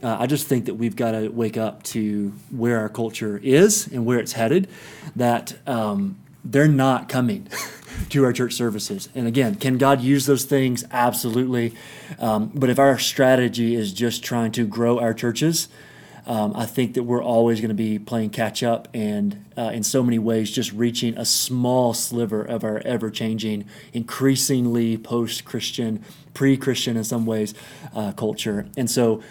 Uh, 0.03 0.17
I 0.19 0.27
just 0.27 0.49
think 0.49 0.67
that 0.67 0.75
we've 0.75 0.97
got 0.97 1.13
to 1.13 1.29
wake 1.29 1.57
up 1.57 1.85
to 1.85 2.35
where 2.51 2.81
our 2.81 2.89
culture 2.89 3.39
is 3.43 3.87
and 3.87 4.05
where 4.05 4.19
it's 4.19 4.33
headed. 4.33 4.69
That 5.15 5.57
um, 5.67 6.19
they're 6.51 6.69
not 6.69 7.09
coming. 7.09 7.49
to 8.11 8.25
our 8.25 8.33
church 8.33 8.53
services. 8.53 9.09
And 9.15 9.27
again, 9.27 9.55
can 9.57 9.79
God 9.79 10.01
use 10.01 10.27
those 10.27 10.45
things? 10.45 10.85
Absolutely. 10.91 11.75
Um, 12.19 12.51
but 12.55 12.71
if 12.71 12.79
our 12.79 12.99
strategy 12.99 13.75
is 13.75 13.93
just 13.93 14.23
trying 14.23 14.53
to 14.53 14.67
grow 14.67 14.99
our 14.99 15.15
churches, 15.15 15.69
um, 16.27 16.55
I 16.57 16.67
think 16.67 16.95
that 16.95 17.05
we're 17.05 17.23
always 17.23 17.61
going 17.61 17.69
to 17.69 17.75
be 17.75 17.99
playing 17.99 18.31
catch 18.31 18.63
up 18.63 18.89
and, 18.93 19.45
uh, 19.57 19.71
in 19.73 19.85
so 19.85 20.03
many 20.03 20.19
ways, 20.19 20.51
just 20.51 20.73
reaching 20.73 21.17
a 21.17 21.25
small 21.25 21.95
sliver 21.95 22.43
of 22.43 22.65
our 22.65 22.79
ever 22.79 23.11
changing, 23.11 23.65
increasingly 23.93 24.99
post 24.99 25.45
Christian, 25.45 26.05
pre 26.35 26.57
Christian 26.57 26.97
in 26.97 27.05
some 27.05 27.27
ways, 27.27 27.55
uh, 27.95 28.11
culture. 28.13 28.67
And 28.77 28.91
so, 28.91 29.23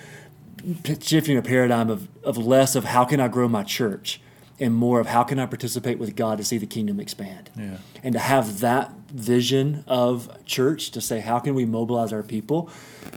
shifting 1.02 1.38
a 1.38 1.42
paradigm 1.42 1.90
of, 1.90 2.08
of 2.24 2.38
less 2.38 2.76
of 2.76 2.86
how 2.86 3.04
can 3.04 3.20
I 3.20 3.28
grow 3.28 3.48
my 3.50 3.64
church 3.64 4.22
and 4.60 4.74
more 4.74 5.00
of 5.00 5.08
how 5.08 5.24
can 5.24 5.40
I 5.40 5.46
participate 5.46 6.00
with 6.00 6.16
God 6.16 6.38
to 6.38 6.44
see 6.44 6.58
the 6.58 6.66
kingdom 6.66 7.00
expand. 7.00 7.50
Yeah. 7.58 7.78
And 8.04 8.14
to 8.14 8.20
have 8.20 8.60
that 8.62 8.94
vision 9.10 9.84
of 9.88 10.46
church 10.46 10.92
to 10.92 11.02
say, 11.02 11.20
how 11.20 11.40
can 11.40 11.56
we 11.56 11.66
mobilize 11.66 12.14
our 12.14 12.24
people 12.24 12.70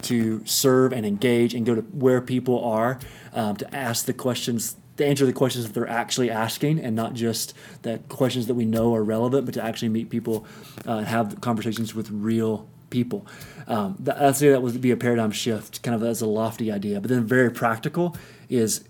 to 0.03 0.45
serve 0.45 0.93
and 0.93 1.07
engage 1.07 1.55
and 1.55 1.65
go 1.65 1.75
to 1.75 1.83
where 1.83 2.21
people 2.21 2.65
are 2.65 2.99
um, 3.33 3.57
to 3.57 3.75
ask 3.75 4.07
the 4.07 4.13
questions, 4.13 4.77
to 4.97 5.07
answer 5.07 5.27
the 5.27 5.33
questions 5.33 5.67
that 5.67 5.75
they're 5.75 5.89
actually 5.89 6.31
asking 6.31 6.81
and 6.81 6.97
not 6.97 7.15
just 7.15 7.55
the 7.83 7.99
questions 8.09 8.47
that 8.49 8.55
we 8.55 8.65
know 8.65 8.95
are 8.95 9.05
relevant, 9.05 9.45
but 9.45 9.55
to 9.55 9.63
actually 9.63 9.91
meet 9.91 10.11
people 10.11 10.47
uh, 10.87 10.99
and 10.99 11.07
have 11.07 11.41
conversations 11.41 11.95
with 11.95 12.11
real 12.11 12.69
people. 12.91 13.27
Um, 13.67 13.97
that, 14.01 14.21
I'd 14.21 14.37
say 14.37 14.51
that 14.51 14.63
would 14.63 14.81
be 14.81 14.91
a 14.91 14.97
paradigm 14.97 15.31
shift, 15.31 15.83
kind 15.83 15.95
of 15.95 16.03
as 16.03 16.21
a 16.21 16.27
lofty 16.27 16.73
idea. 16.73 17.01
But 17.01 17.11
then 17.11 17.25
very 17.25 17.51
practical 17.51 18.17
is 18.49 18.88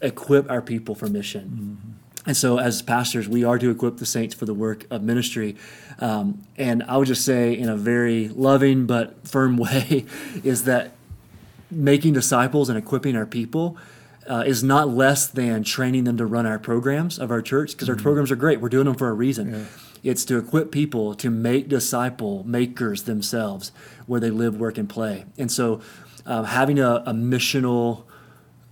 equip 0.00 0.50
our 0.50 0.62
people 0.62 0.94
for 0.94 1.06
mission. 1.06 1.78
Mm-hmm. 1.82 1.92
And 2.26 2.36
so, 2.36 2.58
as 2.58 2.82
pastors, 2.82 3.28
we 3.28 3.44
are 3.44 3.56
to 3.58 3.70
equip 3.70 3.98
the 3.98 4.06
saints 4.06 4.34
for 4.34 4.46
the 4.46 4.54
work 4.54 4.84
of 4.90 5.02
ministry. 5.02 5.56
Um, 6.00 6.44
and 6.56 6.82
I 6.82 6.96
would 6.96 7.06
just 7.06 7.24
say, 7.24 7.56
in 7.56 7.68
a 7.68 7.76
very 7.76 8.28
loving 8.28 8.86
but 8.86 9.26
firm 9.26 9.56
way, 9.56 10.06
is 10.42 10.64
that 10.64 10.92
making 11.70 12.14
disciples 12.14 12.68
and 12.68 12.76
equipping 12.76 13.16
our 13.16 13.26
people 13.26 13.76
uh, 14.28 14.42
is 14.44 14.64
not 14.64 14.88
less 14.88 15.28
than 15.28 15.62
training 15.62 16.04
them 16.04 16.16
to 16.16 16.26
run 16.26 16.46
our 16.46 16.58
programs 16.58 17.18
of 17.18 17.30
our 17.30 17.40
church, 17.40 17.72
because 17.72 17.88
mm-hmm. 17.88 17.98
our 17.98 18.02
programs 18.02 18.32
are 18.32 18.36
great. 18.36 18.60
We're 18.60 18.70
doing 18.70 18.86
them 18.86 18.96
for 18.96 19.08
a 19.08 19.14
reason. 19.14 19.52
Yeah. 19.52 19.64
It's 20.02 20.24
to 20.26 20.36
equip 20.36 20.72
people 20.72 21.14
to 21.14 21.30
make 21.30 21.68
disciple 21.68 22.42
makers 22.44 23.04
themselves 23.04 23.70
where 24.06 24.20
they 24.20 24.30
live, 24.30 24.58
work, 24.58 24.78
and 24.78 24.88
play. 24.88 25.26
And 25.38 25.50
so, 25.50 25.80
uh, 26.26 26.42
having 26.42 26.80
a, 26.80 27.04
a 27.06 27.12
missional 27.12 28.02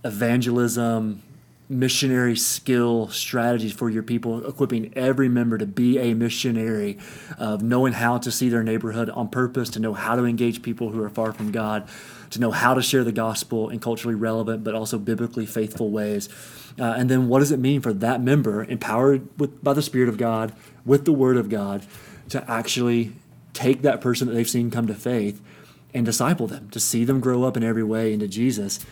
evangelism, 0.05 1.21
missionary 1.67 2.35
skill 2.35 3.09
strategies 3.09 3.73
for 3.73 3.89
your 3.89 4.03
people, 4.03 4.45
equipping 4.47 4.93
every 4.95 5.27
member 5.27 5.57
to 5.57 5.65
be 5.65 5.97
a 5.97 6.13
missionary, 6.13 6.97
of 7.39 7.63
knowing 7.63 7.93
how 7.93 8.19
to 8.19 8.31
see 8.31 8.47
their 8.49 8.63
neighborhood 8.63 9.09
on 9.09 9.27
purpose, 9.27 9.69
to 9.69 9.79
know 9.79 9.93
how 9.93 10.15
to 10.15 10.25
engage 10.25 10.61
people 10.61 10.91
who 10.91 11.01
are 11.01 11.09
far 11.09 11.33
from 11.33 11.51
God, 11.51 11.87
to 12.29 12.39
know 12.39 12.51
how 12.51 12.75
to 12.75 12.83
share 12.83 13.03
the 13.03 13.11
gospel 13.11 13.69
in 13.69 13.79
culturally 13.79 14.15
relevant 14.15 14.63
but 14.63 14.75
also 14.75 14.99
biblically 14.99 15.45
faithful 15.45 15.89
ways. 15.89 16.29
Uh, 16.79 16.83
and 16.97 17.09
then 17.09 17.27
what 17.27 17.39
does 17.39 17.51
it 17.51 17.59
mean 17.59 17.81
for 17.81 17.93
that 17.93 18.21
member, 18.21 18.63
empowered 18.63 19.27
with, 19.39 19.63
by 19.63 19.73
the 19.73 19.81
Spirit 19.81 20.09
of 20.09 20.17
God, 20.17 20.53
with 20.85 21.05
the 21.05 21.13
Word 21.13 21.37
of 21.37 21.49
God, 21.49 21.83
to 22.29 22.51
actually 22.51 23.13
take 23.53 23.81
that 23.81 24.01
person 24.01 24.27
that 24.27 24.33
they've 24.33 24.49
seen 24.49 24.69
come 24.69 24.85
to 24.85 24.93
faith 24.93 25.41
and 25.93 26.05
disciple 26.05 26.45
them, 26.45 26.69
to 26.69 26.79
see 26.79 27.05
them 27.05 27.19
grow 27.19 27.43
up 27.43 27.55
in 27.57 27.63
every 27.63 27.83
way 27.83 28.13
into 28.13 28.27
Jesus 28.27 28.85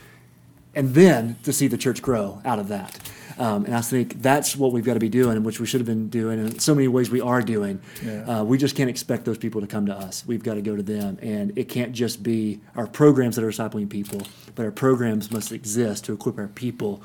and 0.75 0.93
then 0.93 1.37
to 1.43 1.53
see 1.53 1.67
the 1.67 1.77
church 1.77 2.01
grow 2.01 2.41
out 2.45 2.59
of 2.59 2.67
that. 2.69 2.99
Um, 3.37 3.65
and 3.65 3.75
I 3.75 3.81
think 3.81 4.21
that's 4.21 4.55
what 4.55 4.71
we've 4.71 4.83
got 4.83 4.93
to 4.93 4.99
be 4.99 5.09
doing, 5.09 5.43
which 5.43 5.59
we 5.59 5.65
should 5.65 5.79
have 5.79 5.87
been 5.87 6.09
doing, 6.09 6.39
and 6.39 6.53
in 6.53 6.59
so 6.59 6.75
many 6.75 6.87
ways 6.87 7.09
we 7.09 7.21
are 7.21 7.41
doing. 7.41 7.81
Yeah. 8.03 8.41
Uh, 8.41 8.43
we 8.43 8.57
just 8.57 8.75
can't 8.75 8.89
expect 8.89 9.25
those 9.25 9.37
people 9.37 9.61
to 9.61 9.67
come 9.67 9.87
to 9.87 9.93
us. 9.93 10.23
We've 10.25 10.43
got 10.43 10.53
to 10.55 10.61
go 10.61 10.75
to 10.75 10.83
them, 10.83 11.17
and 11.21 11.57
it 11.57 11.67
can't 11.69 11.93
just 11.93 12.21
be 12.21 12.61
our 12.75 12.85
programs 12.85 13.35
that 13.35 13.43
are 13.43 13.49
discipling 13.49 13.89
people, 13.89 14.21
but 14.55 14.65
our 14.65 14.71
programs 14.71 15.31
must 15.31 15.51
exist 15.51 16.05
to 16.05 16.13
equip 16.13 16.37
our 16.37 16.47
people 16.47 17.01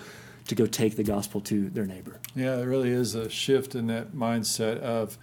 to 0.48 0.54
go 0.54 0.66
take 0.66 0.96
the 0.96 1.04
gospel 1.04 1.40
to 1.42 1.70
their 1.70 1.86
neighbor. 1.86 2.18
Yeah, 2.34 2.56
it 2.58 2.64
really 2.64 2.90
is 2.90 3.14
a 3.14 3.28
shift 3.28 3.74
in 3.74 3.86
that 3.88 4.12
mindset 4.12 4.78
of, 4.80 5.18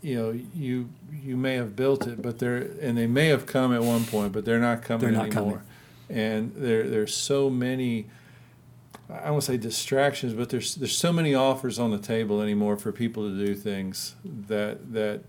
you 0.00 0.16
know, 0.16 0.38
you 0.54 0.88
you 1.12 1.36
may 1.36 1.54
have 1.54 1.76
built 1.76 2.06
it, 2.06 2.22
but 2.22 2.38
they're 2.38 2.70
and 2.80 2.96
they 2.96 3.06
may 3.06 3.28
have 3.28 3.46
come 3.46 3.74
at 3.74 3.82
one 3.82 4.04
point, 4.04 4.32
but 4.32 4.44
they're 4.44 4.60
not 4.60 4.82
coming 4.82 5.00
they're 5.00 5.12
not 5.12 5.26
anymore. 5.26 5.52
Coming 5.52 5.62
and 6.08 6.52
there 6.54 6.88
there's 6.88 7.14
so 7.14 7.50
many 7.50 8.06
I 9.08 9.30
won't 9.30 9.44
say 9.44 9.56
distractions, 9.56 10.34
but 10.34 10.50
there's 10.50 10.74
there's 10.74 10.96
so 10.96 11.12
many 11.12 11.34
offers 11.34 11.78
on 11.78 11.90
the 11.90 11.98
table 11.98 12.40
anymore 12.40 12.76
for 12.76 12.92
people 12.92 13.28
to 13.28 13.46
do 13.46 13.54
things 13.54 14.16
that 14.24 14.92
that 14.92 15.22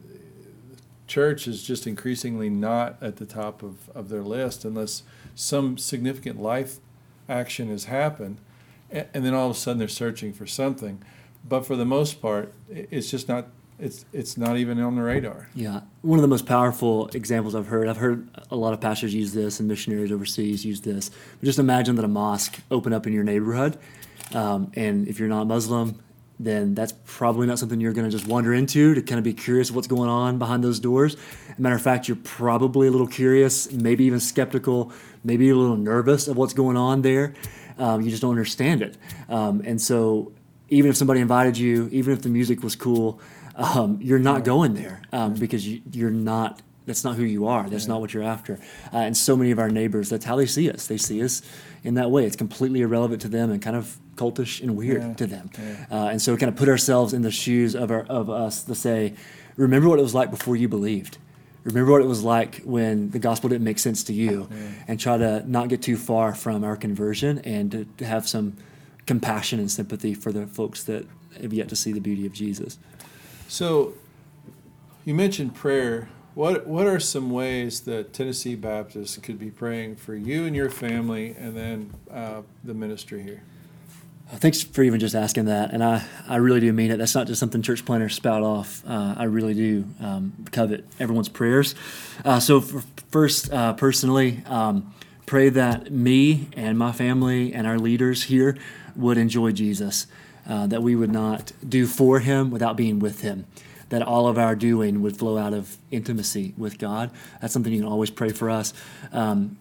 church 1.07 1.47
is 1.47 1.63
just 1.63 1.87
increasingly 1.87 2.49
not 2.49 2.97
at 3.01 3.15
the 3.15 3.25
top 3.25 3.63
of, 3.63 3.89
of 3.95 4.09
their 4.09 4.23
list 4.23 4.65
unless 4.65 5.03
some 5.35 5.77
significant 5.77 6.41
life 6.41 6.79
action 7.29 7.69
has 7.69 7.85
happened 7.85 8.39
and, 8.89 9.07
and 9.13 9.25
then 9.25 9.33
all 9.33 9.49
of 9.49 9.55
a 9.55 9.59
sudden 9.59 9.79
they're 9.79 9.87
searching 9.87 10.33
for 10.33 10.45
something. 10.45 11.01
But 11.47 11.65
for 11.65 11.75
the 11.75 11.85
most 11.85 12.21
part, 12.21 12.53
it's 12.69 13.09
just 13.09 13.27
not 13.27 13.47
it's 13.79 14.05
it's 14.11 14.37
not 14.37 14.57
even 14.57 14.79
on 14.79 14.95
the 14.95 15.03
radar. 15.03 15.49
Yeah, 15.53 15.81
one 16.01 16.17
of 16.17 16.21
the 16.21 16.27
most 16.27 16.45
powerful 16.45 17.07
examples 17.09 17.53
I've 17.53 17.67
heard. 17.67 17.87
I've 17.87 17.97
heard 17.97 18.27
a 18.49 18.55
lot 18.55 18.73
of 18.73 18.81
pastors 18.81 19.13
use 19.13 19.33
this, 19.33 19.59
and 19.59 19.67
missionaries 19.67 20.11
overseas 20.11 20.65
use 20.65 20.81
this. 20.81 21.09
But 21.09 21.45
just 21.45 21.59
imagine 21.59 21.95
that 21.95 22.05
a 22.05 22.07
mosque 22.07 22.59
opened 22.71 22.95
up 22.95 23.05
in 23.05 23.13
your 23.13 23.23
neighborhood, 23.23 23.77
um, 24.33 24.71
and 24.75 25.07
if 25.07 25.19
you're 25.19 25.29
not 25.29 25.45
Muslim, 25.45 26.01
then 26.39 26.73
that's 26.73 26.93
probably 27.05 27.45
not 27.45 27.59
something 27.59 27.79
you're 27.79 27.93
going 27.93 28.09
to 28.09 28.15
just 28.15 28.27
wander 28.27 28.53
into 28.53 28.95
to 28.95 29.01
kind 29.01 29.19
of 29.19 29.23
be 29.23 29.33
curious 29.33 29.69
what's 29.69 29.87
going 29.87 30.09
on 30.09 30.39
behind 30.39 30.63
those 30.63 30.79
doors. 30.79 31.15
As 31.49 31.59
a 31.59 31.61
matter 31.61 31.75
of 31.75 31.81
fact, 31.81 32.07
you're 32.07 32.17
probably 32.17 32.87
a 32.87 32.91
little 32.91 33.07
curious, 33.07 33.71
maybe 33.71 34.05
even 34.05 34.19
skeptical, 34.19 34.91
maybe 35.23 35.49
a 35.49 35.55
little 35.55 35.77
nervous 35.77 36.27
of 36.27 36.35
what's 36.35 36.53
going 36.53 36.77
on 36.77 37.03
there. 37.03 37.35
Um, 37.77 38.01
you 38.01 38.09
just 38.09 38.23
don't 38.23 38.31
understand 38.31 38.81
it, 38.81 38.97
um, 39.29 39.61
and 39.63 39.79
so 39.79 40.31
even 40.69 40.89
if 40.89 40.97
somebody 40.97 41.21
invited 41.21 41.57
you, 41.57 41.89
even 41.91 42.13
if 42.13 42.21
the 42.21 42.29
music 42.29 42.63
was 42.63 42.75
cool 42.75 43.19
um, 43.57 43.97
you're 44.01 44.19
not 44.19 44.43
going 44.43 44.75
there 44.75 45.01
um, 45.11 45.33
because 45.33 45.67
you, 45.67 46.07
are 46.07 46.11
not. 46.11 46.61
That's 46.85 47.03
not 47.03 47.17
who 47.17 47.23
you 47.23 47.47
are. 47.47 47.69
That's 47.69 47.87
not 47.87 47.99
what 47.99 48.13
you're 48.13 48.23
after. 48.23 48.59
Uh, 48.93 48.99
and 48.99 49.17
so 49.17 49.35
many 49.35 49.51
of 49.51 49.59
our 49.59 49.67
neighbors, 49.67 50.09
that's 50.09 50.23
how 50.23 50.37
they 50.37 50.45
see 50.45 50.71
us. 50.71 50.87
They 50.87 50.97
see 50.97 51.21
us 51.21 51.41
in 51.83 51.95
that 51.95 52.11
way. 52.11 52.25
It's 52.25 52.37
completely 52.37 52.79
irrelevant 52.79 53.21
to 53.23 53.27
them 53.27 53.51
and 53.51 53.61
kind 53.61 53.75
of 53.75 53.97
cultish 54.15 54.61
and 54.61 54.77
weird 54.77 55.01
yeah. 55.01 55.13
to 55.15 55.27
them. 55.27 55.49
Yeah. 55.59 55.85
Uh, 55.91 56.07
and 56.07 56.21
so 56.21 56.31
we 56.31 56.37
kind 56.37 56.49
of 56.49 56.55
put 56.55 56.69
ourselves 56.69 57.11
in 57.11 57.23
the 57.23 57.31
shoes 57.31 57.75
of 57.75 57.91
our, 57.91 58.03
of 58.03 58.29
us 58.29 58.63
to 58.63 58.73
say, 58.73 59.15
remember 59.57 59.89
what 59.89 59.99
it 59.99 60.03
was 60.03 60.15
like 60.15 60.31
before 60.31 60.55
you 60.55 60.69
believed. 60.69 61.17
Remember 61.65 61.91
what 61.91 62.01
it 62.01 62.07
was 62.07 62.23
like 62.23 62.61
when 62.63 63.09
the 63.09 63.19
gospel 63.19 63.49
didn't 63.49 63.65
make 63.65 63.79
sense 63.79 64.03
to 64.03 64.13
you, 64.13 64.47
yeah. 64.49 64.57
and 64.87 64.97
try 64.97 65.17
to 65.17 65.43
not 65.45 65.67
get 65.67 65.81
too 65.81 65.97
far 65.97 66.33
from 66.33 66.63
our 66.63 66.77
conversion 66.77 67.39
and 67.39 67.71
to, 67.71 67.85
to 67.97 68.05
have 68.05 68.29
some 68.29 68.55
compassion 69.07 69.59
and 69.59 69.71
sympathy 69.71 70.13
for 70.13 70.31
the 70.31 70.45
folks 70.45 70.83
that 70.83 71.07
have 71.41 71.53
yet 71.53 71.69
to 71.69 71.75
see 71.75 71.91
the 71.91 71.99
beauty 71.99 72.25
of 72.25 72.33
Jesus. 72.33 72.77
So, 73.47 73.93
you 75.05 75.15
mentioned 75.15 75.55
prayer. 75.55 76.09
What 76.35 76.67
what 76.67 76.85
are 76.85 76.99
some 76.99 77.31
ways 77.31 77.81
that 77.81 78.13
Tennessee 78.13 78.53
Baptists 78.53 79.17
could 79.17 79.39
be 79.39 79.49
praying 79.49 79.95
for 79.95 80.13
you 80.13 80.45
and 80.45 80.55
your 80.55 80.69
family, 80.69 81.35
and 81.37 81.57
then 81.57 81.93
uh, 82.11 82.41
the 82.63 82.75
ministry 82.75 83.23
here? 83.23 83.41
Thanks 84.29 84.61
for 84.61 84.83
even 84.83 84.99
just 84.99 85.15
asking 85.15 85.45
that, 85.45 85.71
and 85.71 85.81
I, 85.81 86.03
I 86.27 86.35
really 86.35 86.59
do 86.59 86.71
mean 86.73 86.91
it. 86.91 86.97
That's 86.97 87.15
not 87.15 87.27
just 87.27 87.39
something 87.39 87.61
church 87.61 87.85
planters 87.85 88.13
spout 88.13 88.43
off. 88.43 88.83
Uh, 88.85 89.15
I 89.17 89.23
really 89.23 89.53
do 89.53 89.85
um, 90.01 90.33
covet 90.51 90.85
everyone's 90.99 91.29
prayers. 91.29 91.75
Uh, 92.25 92.41
so, 92.41 92.59
first, 93.09 93.51
uh, 93.53 93.71
personally, 93.73 94.43
um, 94.47 94.93
pray 95.27 95.49
that 95.49 95.91
me 95.91 96.47
and 96.53 96.79
my 96.79 96.91
family 96.91 97.53
and 97.53 97.67
our 97.67 97.77
leaders 97.77 98.23
here 98.23 98.57
would 98.95 99.17
enjoy 99.19 99.51
Jesus 99.51 100.07
uh, 100.49 100.65
that 100.67 100.81
we 100.81 100.95
would 100.95 101.11
not 101.11 101.51
do 101.67 101.85
for 101.85 102.19
Him 102.19 102.49
without 102.49 102.75
being 102.75 102.97
with 102.97 103.21
Him. 103.21 103.45
That 103.89 104.01
all 104.01 104.27
of 104.27 104.37
our 104.37 104.55
doing 104.55 105.01
would 105.01 105.17
flow 105.17 105.37
out 105.37 105.53
of 105.53 105.77
intimacy 105.91 106.53
with 106.57 106.79
God. 106.79 107.11
That's 107.39 107.53
something 107.53 107.71
you 107.71 107.79
can 107.79 107.87
always 107.87 108.09
pray 108.09 108.29
for 108.29 108.49
us. 108.49 108.73
Um, 109.11 109.57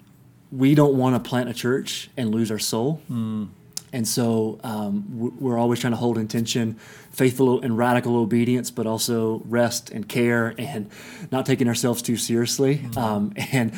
we 0.51 0.75
don't 0.75 0.97
want 0.97 1.23
to 1.23 1.29
plant 1.29 1.49
a 1.49 1.55
church 1.55 2.09
and 2.17 2.33
lose 2.33 2.51
our 2.51 2.59
soul. 2.59 3.03
Mm. 3.11 3.49
And 3.93 4.07
so 4.07 4.61
um, 4.63 5.05
we're 5.41 5.59
always 5.59 5.81
trying 5.81 5.93
to 5.93 5.97
hold 5.97 6.19
intention, 6.19 6.75
faithful 7.11 7.61
and 7.61 7.77
radical 7.79 8.17
obedience, 8.17 8.71
but 8.71 8.87
also 8.87 9.43
rest 9.47 9.91
and 9.91 10.09
care 10.09 10.55
and 10.59 10.91
not 11.33 11.47
taking 11.47 11.67
ourselves 11.67 12.03
too 12.03 12.17
seriously 12.17 12.79
mm-hmm. 12.79 12.99
um, 12.99 13.33
and 13.53 13.73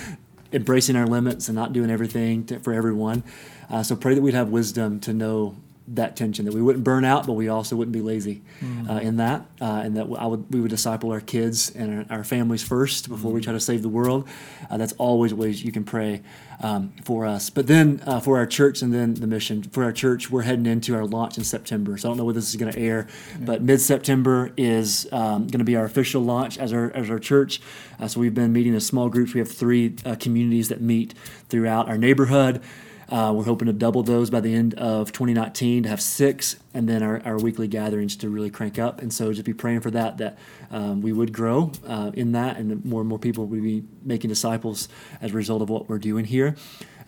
embracing 0.53 0.97
our 0.97 1.07
limits 1.07 1.49
and 1.49 1.57
not 1.57 1.73
doing 1.73 1.91
everything 1.91 2.45
to, 2.47 2.59
for 2.61 2.73
everyone. 2.73 3.23
Uh, 3.71 3.83
so 3.83 3.95
pray 3.95 4.15
that 4.15 4.23
we'd 4.23 4.35
have 4.35 4.49
wisdom 4.49 4.99
to 5.01 5.13
know 5.13 5.57
that 5.95 6.17
tension 6.17 6.45
that 6.45 6.55
we 6.55 6.63
wouldn't 6.63 6.85
burn 6.85 7.05
out, 7.05 7.27
but 7.27 7.33
we 7.33 7.49
also 7.49 7.77
wouldn't 7.77 7.93
be 7.93 8.01
lazy 8.01 8.43
mm-hmm. 8.61 8.91
uh, 8.91 8.99
in 8.99 9.17
that, 9.17 9.47
uh, 9.61 9.83
and 9.85 9.97
that 9.97 10.07
I 10.19 10.27
would 10.27 10.53
we 10.53 10.61
would 10.61 10.71
disciple 10.71 11.11
our 11.13 11.21
kids 11.21 11.71
and 11.75 12.07
our, 12.11 12.19
our 12.19 12.25
families 12.25 12.63
first 12.63 13.09
before 13.09 13.29
mm-hmm. 13.29 13.37
we 13.37 13.41
try 13.41 13.53
to 13.53 13.61
save 13.61 13.83
the 13.83 13.89
world. 13.89 14.29
Uh, 14.71 14.77
that's 14.77 14.93
always 14.95 15.33
ways 15.33 15.65
you 15.65 15.73
can 15.73 15.85
pray 15.85 16.23
um, 16.61 16.93
for 17.05 17.27
us. 17.27 17.51
But 17.51 17.67
then 17.67 18.03
uh, 18.07 18.21
for 18.21 18.39
our 18.39 18.47
church 18.47 18.83
and 18.83 18.93
then 18.93 19.15
the 19.15 19.27
mission 19.27 19.63
for 19.63 19.85
our 19.85 19.93
church, 19.93 20.31
we're 20.31 20.43
heading 20.43 20.67
into 20.67 20.95
our 20.95 21.05
launch 21.05 21.39
in 21.39 21.45
September. 21.45 21.97
So 21.97 22.09
I 22.09 22.11
don't 22.11 22.19
know 22.19 22.25
whether 22.25 22.41
this 22.41 22.51
is 22.51 22.57
going 22.57 22.73
to 22.73 22.79
air, 22.79 23.07
yeah. 23.39 23.47
but 23.47 23.63
mid 23.63 23.81
September 23.81 24.53
is 24.57 25.09
um, 25.13 25.47
going 25.47 25.59
to 25.61 25.65
be 25.65 25.77
our 25.77 25.85
official 25.85 26.23
launch 26.23 26.59
as 26.59 26.73
our 26.73 26.91
as 26.95 27.11
our 27.11 27.19
church. 27.19 27.61
Uh, 28.01 28.09
so 28.09 28.21
we've 28.21 28.35
been 28.35 28.53
meeting 28.53 28.75
in 28.75 28.81
small 28.81 29.09
groups. 29.09 29.35
We 29.35 29.41
have 29.41 29.51
three 29.51 29.97
uh, 30.05 30.17
communities 30.17 30.69
that 30.69 30.81
meet 30.81 31.15
throughout 31.49 31.89
our 31.89 31.99
neighborhood. 31.99 32.63
Uh, 33.09 33.33
we're 33.35 33.45
hoping 33.45 33.67
to 33.67 33.73
double 33.73 34.03
those 34.03 34.29
by 34.29 34.41
the 34.41 34.55
end 34.55 34.75
of 34.75 35.13
2019 35.13 35.85
to 35.85 35.89
have 35.89 36.01
six, 36.01 36.57
and 36.75 36.89
then 36.89 37.03
our, 37.03 37.23
our 37.25 37.39
weekly 37.39 37.67
gatherings 37.67 38.17
to 38.17 38.29
really 38.29 38.51
crank 38.51 38.79
up. 38.79 39.01
And 39.01 39.13
so 39.13 39.33
just 39.33 39.47
be 39.47 39.55
praying 39.55 39.81
for 39.81 39.91
that, 39.93 40.19
that 40.19 40.39
um, 40.71 41.01
we 41.01 41.13
would 41.13 41.33
grow 41.33 41.73
uh, 41.87 42.11
in 42.15 42.33
that, 42.33 42.59
and 42.59 42.85
more 42.85 43.01
and 43.01 43.09
more 43.09 43.19
people 43.19 43.47
would 43.47 43.63
be 43.63 43.85
making 44.03 44.29
disciples 44.29 44.89
as 45.23 45.33
a 45.33 45.35
result 45.35 45.63
of 45.63 45.71
what 45.71 45.89
we're 45.89 45.99
doing 45.99 46.27
here. 46.27 46.55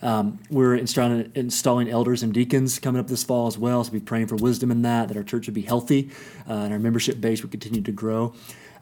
Um, 0.01 0.39
we're 0.49 0.75
installing, 0.75 1.31
installing 1.35 1.89
elders 1.89 2.23
and 2.23 2.33
deacons 2.33 2.79
coming 2.79 2.99
up 2.99 3.07
this 3.07 3.23
fall 3.23 3.45
as 3.45 3.57
well, 3.57 3.83
so 3.83 3.91
we're 3.91 4.01
praying 4.01 4.27
for 4.27 4.35
wisdom 4.35 4.71
in 4.71 4.81
that, 4.81 5.09
that 5.09 5.17
our 5.17 5.23
church 5.23 5.45
would 5.45 5.53
be 5.53 5.61
healthy 5.61 6.09
uh, 6.49 6.53
and 6.53 6.73
our 6.73 6.79
membership 6.79 7.21
base 7.21 7.43
would 7.43 7.51
continue 7.51 7.81
to 7.81 7.91
grow. 7.91 8.33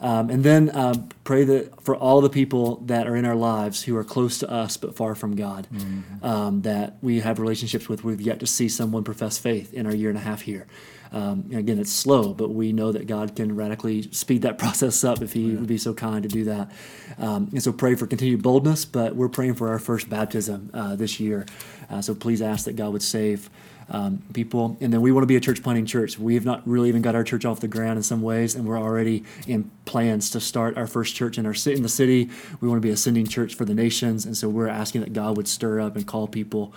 Um, 0.01 0.29
and 0.29 0.43
then 0.43 0.73
um, 0.75 1.09
pray 1.23 1.43
that 1.43 1.83
for 1.83 1.95
all 1.95 2.21
the 2.21 2.29
people 2.29 2.77
that 2.85 3.05
are 3.05 3.15
in 3.15 3.25
our 3.25 3.35
lives 3.35 3.83
who 3.83 3.97
are 3.97 4.03
close 4.03 4.39
to 4.39 4.49
us 4.49 4.77
but 4.77 4.95
far 4.95 5.13
from 5.13 5.35
God, 5.35 5.67
mm-hmm. 5.73 6.23
um, 6.25 6.61
that 6.61 6.97
we 7.01 7.19
have 7.19 7.39
relationships 7.39 7.89
with, 7.89 8.03
we've 8.03 8.21
yet 8.21 8.39
to 8.39 8.47
see 8.47 8.69
someone 8.69 9.03
profess 9.03 9.37
faith 9.37 9.73
in 9.73 9.85
our 9.85 9.93
year 9.93 10.09
and 10.09 10.17
a 10.17 10.21
half 10.21 10.41
here. 10.41 10.67
Um, 11.11 11.49
again, 11.53 11.79
it's 11.79 11.91
slow, 11.91 12.33
but 12.33 12.51
we 12.51 12.71
know 12.71 12.91
that 12.91 13.07
God 13.07 13.35
can 13.35 13.55
radically 13.55 14.03
speed 14.11 14.43
that 14.43 14.57
process 14.59 15.03
up 15.03 15.21
if 15.21 15.33
He 15.33 15.51
yeah. 15.51 15.59
would 15.59 15.67
be 15.67 15.77
so 15.77 15.93
kind 15.93 16.23
to 16.23 16.29
do 16.29 16.45
that. 16.45 16.71
Um, 17.17 17.49
and 17.51 17.61
so 17.61 17.73
pray 17.73 17.95
for 17.95 18.07
continued 18.07 18.43
boldness, 18.43 18.85
but 18.85 19.15
we're 19.15 19.29
praying 19.29 19.55
for 19.55 19.69
our 19.69 19.79
first 19.79 20.09
baptism 20.09 20.69
uh, 20.73 20.95
this 20.95 21.19
year. 21.19 21.45
Uh, 21.89 22.01
so 22.01 22.13
please 22.13 22.41
ask 22.41 22.65
that 22.65 22.75
God 22.75 22.93
would 22.93 23.03
save 23.03 23.49
um, 23.89 24.21
people. 24.33 24.77
And 24.81 24.93
then 24.93 25.01
we 25.01 25.11
want 25.11 25.23
to 25.23 25.27
be 25.27 25.35
a 25.35 25.39
church 25.39 25.63
planting 25.63 25.85
church. 25.85 26.17
We 26.17 26.35
have 26.35 26.45
not 26.45 26.67
really 26.67 26.89
even 26.89 27.01
got 27.01 27.15
our 27.15 27.23
church 27.23 27.45
off 27.45 27.59
the 27.59 27.67
ground 27.67 27.97
in 27.97 28.03
some 28.03 28.21
ways, 28.21 28.55
and 28.55 28.65
we're 28.65 28.79
already 28.79 29.23
in 29.47 29.71
plans 29.85 30.29
to 30.31 30.39
start 30.39 30.77
our 30.77 30.87
first 30.87 31.15
church 31.15 31.37
in 31.37 31.45
our 31.45 31.53
city 31.53 31.77
in 31.77 31.83
the 31.83 31.89
city. 31.89 32.29
We 32.61 32.67
want 32.67 32.81
to 32.81 32.85
be 32.85 32.91
a 32.91 32.97
sending 32.97 33.27
church 33.27 33.55
for 33.55 33.65
the 33.65 33.73
nations, 33.73 34.25
and 34.25 34.35
so 34.35 34.49
we're 34.49 34.67
asking 34.67 35.01
that 35.01 35.13
God 35.13 35.37
would 35.37 35.47
stir 35.47 35.79
up 35.79 35.95
and 35.95 36.05
call 36.05 36.27
people 36.27 36.73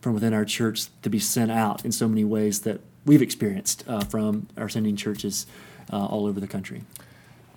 from 0.00 0.14
within 0.14 0.32
our 0.32 0.44
church 0.44 0.86
to 1.02 1.10
be 1.10 1.18
sent 1.18 1.50
out 1.50 1.84
in 1.84 1.92
so 1.92 2.08
many 2.08 2.24
ways 2.24 2.60
that 2.60 2.80
we've 3.04 3.22
experienced 3.22 3.84
uh, 3.88 4.04
from 4.04 4.48
our 4.56 4.68
sending 4.68 4.96
churches 4.96 5.46
uh, 5.92 6.06
all 6.06 6.26
over 6.26 6.40
the 6.40 6.46
country. 6.46 6.82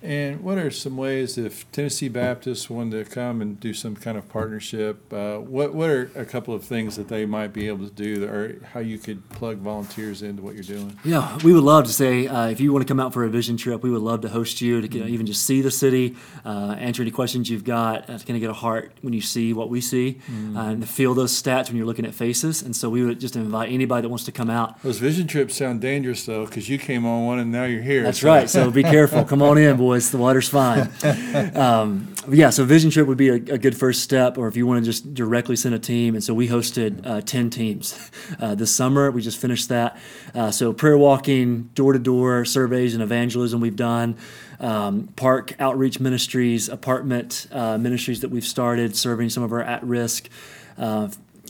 And 0.02 0.40
what 0.42 0.58
are 0.58 0.70
some 0.70 0.96
ways 0.96 1.38
if 1.38 1.70
Tennessee 1.70 2.08
Baptists 2.08 2.68
wanted 2.68 3.04
to 3.04 3.10
come 3.10 3.40
and 3.40 3.60
do 3.60 3.72
some 3.72 3.94
kind 3.94 4.18
of 4.18 4.28
partnership? 4.28 5.12
Uh, 5.12 5.36
what 5.36 5.74
what 5.74 5.90
are 5.90 6.10
a 6.16 6.24
couple 6.24 6.54
of 6.54 6.64
things 6.64 6.96
that 6.96 7.06
they 7.06 7.24
might 7.24 7.52
be 7.52 7.68
able 7.68 7.86
to 7.88 7.94
do, 7.94 8.24
or 8.24 8.56
how 8.72 8.80
you 8.80 8.98
could 8.98 9.28
plug 9.30 9.58
volunteers 9.58 10.22
into 10.22 10.42
what 10.42 10.54
you're 10.54 10.64
doing? 10.64 10.98
Yeah, 11.04 11.38
we 11.44 11.52
would 11.52 11.62
love 11.62 11.84
to 11.84 11.92
say 11.92 12.26
uh, 12.26 12.48
if 12.48 12.60
you 12.60 12.72
want 12.72 12.82
to 12.82 12.88
come 12.88 12.98
out 12.98 13.14
for 13.14 13.22
a 13.22 13.28
vision 13.28 13.56
trip, 13.56 13.84
we 13.84 13.90
would 13.90 14.02
love 14.02 14.22
to 14.22 14.28
host 14.28 14.60
you 14.60 14.80
to 14.80 14.88
get, 14.88 15.06
even 15.06 15.24
just 15.24 15.44
see 15.44 15.62
the 15.62 15.70
city, 15.70 16.16
uh, 16.44 16.74
answer 16.78 17.02
any 17.02 17.12
questions 17.12 17.48
you've 17.48 17.64
got, 17.64 18.10
uh, 18.10 18.18
to 18.18 18.26
kind 18.26 18.36
of 18.36 18.40
get 18.40 18.50
a 18.50 18.54
heart 18.54 18.96
when 19.02 19.12
you 19.12 19.20
see 19.20 19.52
what 19.52 19.68
we 19.68 19.80
see, 19.80 20.20
mm-hmm. 20.26 20.56
and 20.56 20.80
to 20.80 20.86
feel 20.88 21.14
those 21.14 21.30
stats 21.40 21.68
when 21.68 21.76
you're 21.76 21.86
looking 21.86 22.06
at 22.06 22.14
faces. 22.14 22.60
And 22.60 22.74
so 22.74 22.90
we 22.90 23.04
would 23.04 23.20
just 23.20 23.36
invite 23.36 23.70
anybody 23.70 24.02
that 24.02 24.08
wants 24.08 24.24
to 24.24 24.32
come 24.32 24.50
out. 24.50 24.82
Those 24.82 24.98
vision 24.98 25.28
trips 25.28 25.54
sound 25.54 25.80
dangerous 25.80 26.26
though, 26.26 26.44
because 26.44 26.68
you 26.68 26.76
came 26.76 27.06
on 27.06 27.24
one 27.24 27.38
and 27.38 27.52
now 27.52 27.66
you're 27.66 27.82
here. 27.82 28.02
That's 28.02 28.18
so. 28.18 28.28
right. 28.28 28.50
So 28.50 28.68
be 28.72 28.82
careful. 28.82 29.24
Come 29.24 29.42
on 29.42 29.58
in, 29.58 29.76
boys 29.76 29.91
boys. 29.92 30.10
The 30.10 30.16
water's 30.16 30.48
fine. 30.48 30.90
um, 31.54 32.14
yeah, 32.30 32.48
so 32.48 32.64
vision 32.64 32.90
trip 32.90 33.06
would 33.06 33.18
be 33.18 33.28
a, 33.28 33.34
a, 33.34 33.58
good 33.58 33.76
first 33.76 34.02
step, 34.02 34.38
or 34.38 34.48
if 34.48 34.56
you 34.56 34.66
want 34.66 34.82
to 34.82 34.84
just 34.90 35.12
directly 35.12 35.54
send 35.54 35.74
a 35.74 35.78
team. 35.78 36.14
And 36.14 36.24
so 36.24 36.32
we 36.32 36.48
hosted 36.48 37.06
uh, 37.06 37.20
10 37.20 37.50
teams 37.50 38.10
uh, 38.40 38.54
this 38.54 38.74
summer. 38.74 39.10
We 39.10 39.20
just 39.20 39.38
finished 39.38 39.68
that. 39.68 39.98
Uh, 40.34 40.50
so 40.50 40.72
prayer 40.72 40.96
walking, 40.96 41.64
door 41.74 41.92
to 41.92 41.98
door 41.98 42.46
surveys 42.46 42.94
and 42.94 43.02
evangelism 43.02 43.60
we've 43.60 43.76
done. 43.76 44.16
Um, 44.60 45.08
park 45.16 45.54
outreach 45.58 46.00
ministries, 46.00 46.70
apartment 46.70 47.48
uh, 47.52 47.76
ministries 47.76 48.20
that 48.22 48.30
we've 48.30 48.46
started, 48.46 48.96
serving 48.96 49.28
some 49.28 49.42
of 49.42 49.52
our 49.52 49.62
at 49.62 49.82
risk 49.84 50.30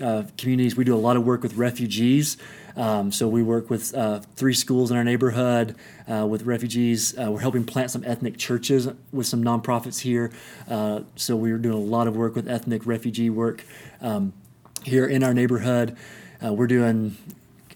uh, 0.00 0.24
communities. 0.38 0.76
We 0.76 0.84
do 0.84 0.94
a 0.94 0.96
lot 0.96 1.16
of 1.16 1.24
work 1.24 1.42
with 1.42 1.54
refugees. 1.56 2.36
Um, 2.76 3.12
so 3.12 3.28
we 3.28 3.42
work 3.42 3.68
with 3.68 3.94
uh, 3.94 4.20
three 4.36 4.54
schools 4.54 4.90
in 4.90 4.96
our 4.96 5.04
neighborhood 5.04 5.76
uh, 6.10 6.26
with 6.26 6.44
refugees. 6.44 7.18
Uh, 7.18 7.30
we're 7.30 7.40
helping 7.40 7.64
plant 7.64 7.90
some 7.90 8.02
ethnic 8.04 8.38
churches 8.38 8.88
with 9.12 9.26
some 9.26 9.44
nonprofits 9.44 10.00
here. 10.00 10.30
Uh, 10.68 11.00
so 11.16 11.36
we're 11.36 11.58
doing 11.58 11.74
a 11.74 11.78
lot 11.78 12.06
of 12.06 12.16
work 12.16 12.34
with 12.34 12.48
ethnic 12.48 12.86
refugee 12.86 13.30
work 13.30 13.64
um, 14.00 14.32
here 14.84 15.06
in 15.06 15.22
our 15.22 15.34
neighborhood. 15.34 15.96
Uh, 16.42 16.52
we're 16.52 16.66
doing 16.66 17.16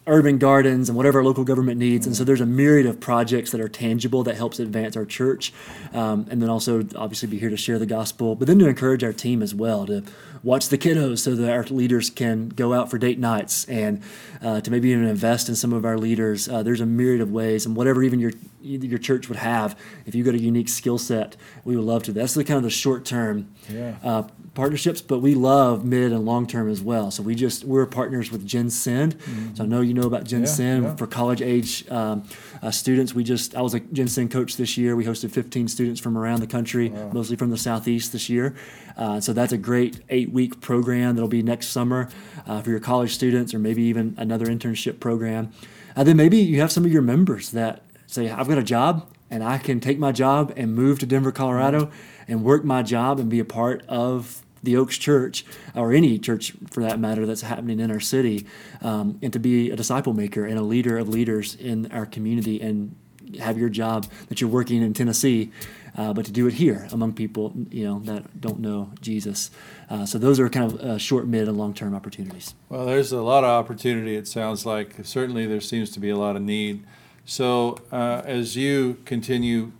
urban 0.08 0.38
gardens 0.38 0.88
and 0.88 0.96
whatever 0.96 1.18
our 1.18 1.24
local 1.24 1.44
government 1.44 1.78
needs. 1.78 2.06
And 2.06 2.16
so 2.16 2.22
there's 2.22 2.40
a 2.40 2.46
myriad 2.46 2.86
of 2.86 3.00
projects 3.00 3.50
that 3.50 3.60
are 3.60 3.68
tangible 3.68 4.22
that 4.22 4.36
helps 4.36 4.60
advance 4.60 4.96
our 4.96 5.04
church. 5.04 5.52
Um, 5.92 6.26
and 6.30 6.40
then 6.40 6.48
also 6.48 6.86
obviously 6.94 7.28
be 7.28 7.38
here 7.38 7.50
to 7.50 7.56
share 7.56 7.78
the 7.78 7.86
gospel, 7.86 8.36
but 8.36 8.46
then 8.46 8.58
to 8.60 8.68
encourage 8.68 9.02
our 9.02 9.12
team 9.12 9.42
as 9.42 9.54
well 9.54 9.84
to 9.86 10.04
watch 10.46 10.68
the 10.68 10.78
kiddos 10.78 11.18
so 11.18 11.34
that 11.34 11.50
our 11.50 11.64
leaders 11.64 12.08
can 12.08 12.48
go 12.48 12.72
out 12.72 12.88
for 12.88 12.98
date 12.98 13.18
nights 13.18 13.64
and 13.64 14.00
uh, 14.40 14.60
to 14.60 14.70
maybe 14.70 14.90
even 14.90 15.04
invest 15.04 15.48
in 15.48 15.56
some 15.56 15.72
of 15.72 15.84
our 15.84 15.98
leaders. 15.98 16.48
Uh, 16.48 16.62
there's 16.62 16.80
a 16.80 16.86
myriad 16.86 17.20
of 17.20 17.32
ways, 17.32 17.66
and 17.66 17.74
whatever 17.74 18.02
even 18.02 18.20
your 18.20 18.30
your 18.62 18.98
church 18.98 19.28
would 19.28 19.38
have, 19.38 19.78
if 20.06 20.14
you've 20.14 20.26
got 20.26 20.34
a 20.34 20.40
unique 20.40 20.68
skill 20.68 20.98
set, 20.98 21.36
we 21.64 21.76
would 21.76 21.84
love 21.84 22.02
to. 22.04 22.12
That's 22.12 22.34
the 22.34 22.44
kind 22.44 22.56
of 22.56 22.64
the 22.64 22.70
short 22.70 23.04
term 23.04 23.54
yeah. 23.68 23.96
uh, 24.02 24.24
partnerships, 24.54 25.00
but 25.00 25.20
we 25.20 25.34
love 25.34 25.84
mid 25.84 26.12
and 26.12 26.24
long 26.24 26.46
term 26.46 26.68
as 26.68 26.82
well. 26.82 27.10
So 27.10 27.22
we 27.22 27.34
just 27.34 27.64
we're 27.64 27.86
partners 27.86 28.32
with 28.32 28.46
Gen 28.46 28.70
Send. 28.70 29.18
Mm-hmm. 29.18 29.54
So 29.54 29.64
I 29.64 29.66
know 29.66 29.80
you 29.82 29.94
know 29.94 30.06
about 30.06 30.24
Gen 30.24 30.40
yeah, 30.40 30.46
Send 30.46 30.84
yeah. 30.84 30.96
for 30.96 31.06
college 31.06 31.42
age 31.42 31.88
um, 31.90 32.24
uh, 32.62 32.70
students. 32.70 33.14
We 33.14 33.22
just 33.22 33.54
I 33.54 33.62
was 33.62 33.74
a 33.74 33.80
Gen 33.80 34.08
Send 34.08 34.30
coach 34.32 34.56
this 34.56 34.76
year. 34.76 34.96
We 34.96 35.04
hosted 35.04 35.30
15 35.30 35.68
students 35.68 36.00
from 36.00 36.18
around 36.18 36.40
the 36.40 36.46
country, 36.46 36.88
wow. 36.88 37.10
mostly 37.12 37.36
from 37.36 37.50
the 37.50 37.58
southeast 37.58 38.12
this 38.12 38.28
year. 38.28 38.56
Uh, 38.96 39.20
so 39.20 39.32
that's 39.32 39.52
a 39.52 39.58
great 39.58 40.00
eight 40.08 40.32
week 40.36 40.60
program 40.60 41.14
that'll 41.14 41.36
be 41.40 41.42
next 41.42 41.68
summer 41.68 42.08
uh, 42.46 42.60
for 42.62 42.70
your 42.70 42.80
college 42.90 43.12
students, 43.14 43.54
or 43.54 43.58
maybe 43.58 43.82
even 43.82 44.14
another 44.18 44.46
internship 44.46 45.00
program. 45.00 45.50
And 45.96 46.06
then 46.06 46.16
maybe 46.16 46.36
you 46.36 46.60
have 46.60 46.70
some 46.70 46.84
of 46.84 46.92
your 46.92 47.06
members 47.14 47.50
that 47.52 47.82
say, 48.06 48.30
I've 48.30 48.48
got 48.48 48.58
a 48.58 48.68
job 48.76 49.08
and 49.30 49.42
I 49.42 49.56
can 49.58 49.80
take 49.80 49.98
my 49.98 50.12
job 50.12 50.52
and 50.56 50.74
move 50.74 50.98
to 50.98 51.06
Denver, 51.06 51.32
Colorado 51.32 51.90
and 52.28 52.44
work 52.44 52.64
my 52.64 52.82
job 52.82 53.18
and 53.18 53.30
be 53.30 53.40
a 53.40 53.44
part 53.44 53.82
of 53.88 54.42
the 54.62 54.76
Oaks 54.76 54.98
Church 54.98 55.44
or 55.74 55.92
any 55.92 56.18
church 56.18 56.52
for 56.70 56.82
that 56.82 56.98
matter 56.98 57.24
that's 57.24 57.42
happening 57.42 57.80
in 57.80 57.90
our 57.90 58.00
city, 58.00 58.46
um, 58.82 59.18
and 59.22 59.32
to 59.32 59.38
be 59.38 59.70
a 59.70 59.76
disciple 59.76 60.12
maker 60.12 60.44
and 60.44 60.58
a 60.58 60.62
leader 60.62 60.98
of 60.98 61.08
leaders 61.08 61.54
in 61.54 61.90
our 61.92 62.06
community 62.06 62.60
and 62.60 62.94
have 63.40 63.58
your 63.58 63.68
job 63.68 64.06
that 64.28 64.40
you're 64.40 64.50
working 64.50 64.82
in 64.82 64.92
Tennessee, 64.92 65.50
uh, 65.96 66.12
but 66.12 66.24
to 66.26 66.32
do 66.32 66.46
it 66.46 66.54
here 66.54 66.86
among 66.92 67.12
people 67.12 67.52
you 67.70 67.84
know 67.84 67.98
that 68.00 68.40
don't 68.40 68.60
know 68.60 68.90
Jesus. 69.00 69.50
Uh, 69.88 70.04
so 70.04 70.18
those 70.18 70.38
are 70.38 70.48
kind 70.48 70.72
of 70.72 70.80
uh, 70.80 70.98
short, 70.98 71.26
mid, 71.26 71.48
and 71.48 71.56
long 71.56 71.74
term 71.74 71.94
opportunities. 71.94 72.54
Well, 72.68 72.86
there's 72.86 73.12
a 73.12 73.22
lot 73.22 73.44
of 73.44 73.50
opportunity. 73.50 74.16
It 74.16 74.28
sounds 74.28 74.66
like 74.66 74.94
certainly 75.04 75.46
there 75.46 75.60
seems 75.60 75.90
to 75.90 76.00
be 76.00 76.10
a 76.10 76.16
lot 76.16 76.36
of 76.36 76.42
need. 76.42 76.84
So 77.24 77.78
uh, 77.90 78.22
as 78.24 78.56
you 78.56 78.98
continue 79.04 79.72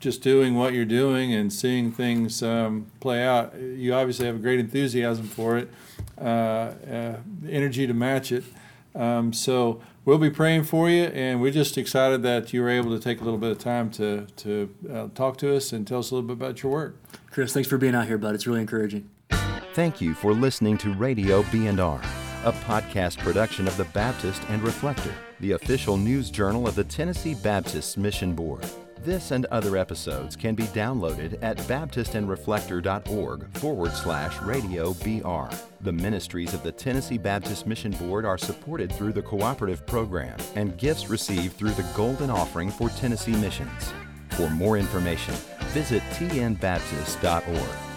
just 0.00 0.20
doing 0.20 0.56
what 0.56 0.74
you're 0.74 0.84
doing 0.84 1.32
and 1.32 1.52
seeing 1.52 1.92
things 1.92 2.42
um, 2.42 2.86
play 3.00 3.24
out, 3.24 3.56
you 3.56 3.94
obviously 3.94 4.26
have 4.26 4.34
a 4.34 4.38
great 4.40 4.58
enthusiasm 4.58 5.26
for 5.26 5.56
it, 5.56 5.70
uh, 6.20 6.24
uh, 6.24 7.16
energy 7.48 7.86
to 7.86 7.94
match 7.94 8.32
it. 8.32 8.44
Um, 8.94 9.32
so 9.32 9.80
we'll 10.04 10.18
be 10.18 10.30
praying 10.30 10.64
for 10.64 10.88
you, 10.88 11.04
and 11.04 11.40
we're 11.40 11.52
just 11.52 11.76
excited 11.78 12.22
that 12.22 12.52
you 12.52 12.62
were 12.62 12.70
able 12.70 12.90
to 12.90 13.02
take 13.02 13.20
a 13.20 13.24
little 13.24 13.38
bit 13.38 13.50
of 13.50 13.58
time 13.58 13.90
to 13.92 14.26
to 14.36 14.74
uh, 14.92 15.08
talk 15.14 15.38
to 15.38 15.54
us 15.56 15.72
and 15.72 15.86
tell 15.86 15.98
us 16.00 16.10
a 16.10 16.14
little 16.14 16.26
bit 16.26 16.34
about 16.34 16.62
your 16.62 16.72
work. 16.72 16.96
Chris, 17.30 17.52
thanks 17.52 17.68
for 17.68 17.78
being 17.78 17.94
out 17.94 18.06
here, 18.06 18.18
bud. 18.18 18.34
It's 18.34 18.46
really 18.46 18.60
encouraging. 18.60 19.08
Thank 19.74 20.02
you 20.02 20.12
for 20.14 20.34
listening 20.34 20.76
to 20.78 20.92
Radio 20.92 21.42
B&R, 21.50 22.02
a 22.44 22.52
podcast 22.52 23.18
production 23.18 23.66
of 23.66 23.76
the 23.78 23.84
Baptist 23.86 24.42
and 24.50 24.62
Reflector 24.62 25.14
the 25.42 25.52
official 25.52 25.96
news 25.96 26.30
journal 26.30 26.68
of 26.68 26.76
the 26.76 26.84
Tennessee 26.84 27.34
Baptist 27.34 27.98
Mission 27.98 28.32
Board. 28.32 28.64
This 29.04 29.32
and 29.32 29.46
other 29.46 29.76
episodes 29.76 30.36
can 30.36 30.54
be 30.54 30.62
downloaded 30.66 31.36
at 31.42 31.56
baptistandreflector.org 31.58 33.58
forward 33.58 33.92
slash 33.94 34.40
radio 34.42 34.94
BR. 34.94 35.52
The 35.80 35.92
ministries 35.92 36.54
of 36.54 36.62
the 36.62 36.70
Tennessee 36.70 37.18
Baptist 37.18 37.66
Mission 37.66 37.90
Board 37.90 38.24
are 38.24 38.38
supported 38.38 38.92
through 38.92 39.12
the 39.12 39.22
cooperative 39.22 39.84
program 39.86 40.38
and 40.54 40.78
gifts 40.78 41.10
received 41.10 41.56
through 41.56 41.72
the 41.72 41.90
Golden 41.96 42.30
Offering 42.30 42.70
for 42.70 42.90
Tennessee 42.90 43.34
Missions. 43.34 43.92
For 44.30 44.48
more 44.50 44.78
information, 44.78 45.34
visit 45.72 46.02
tnbaptist.org. 46.12 47.91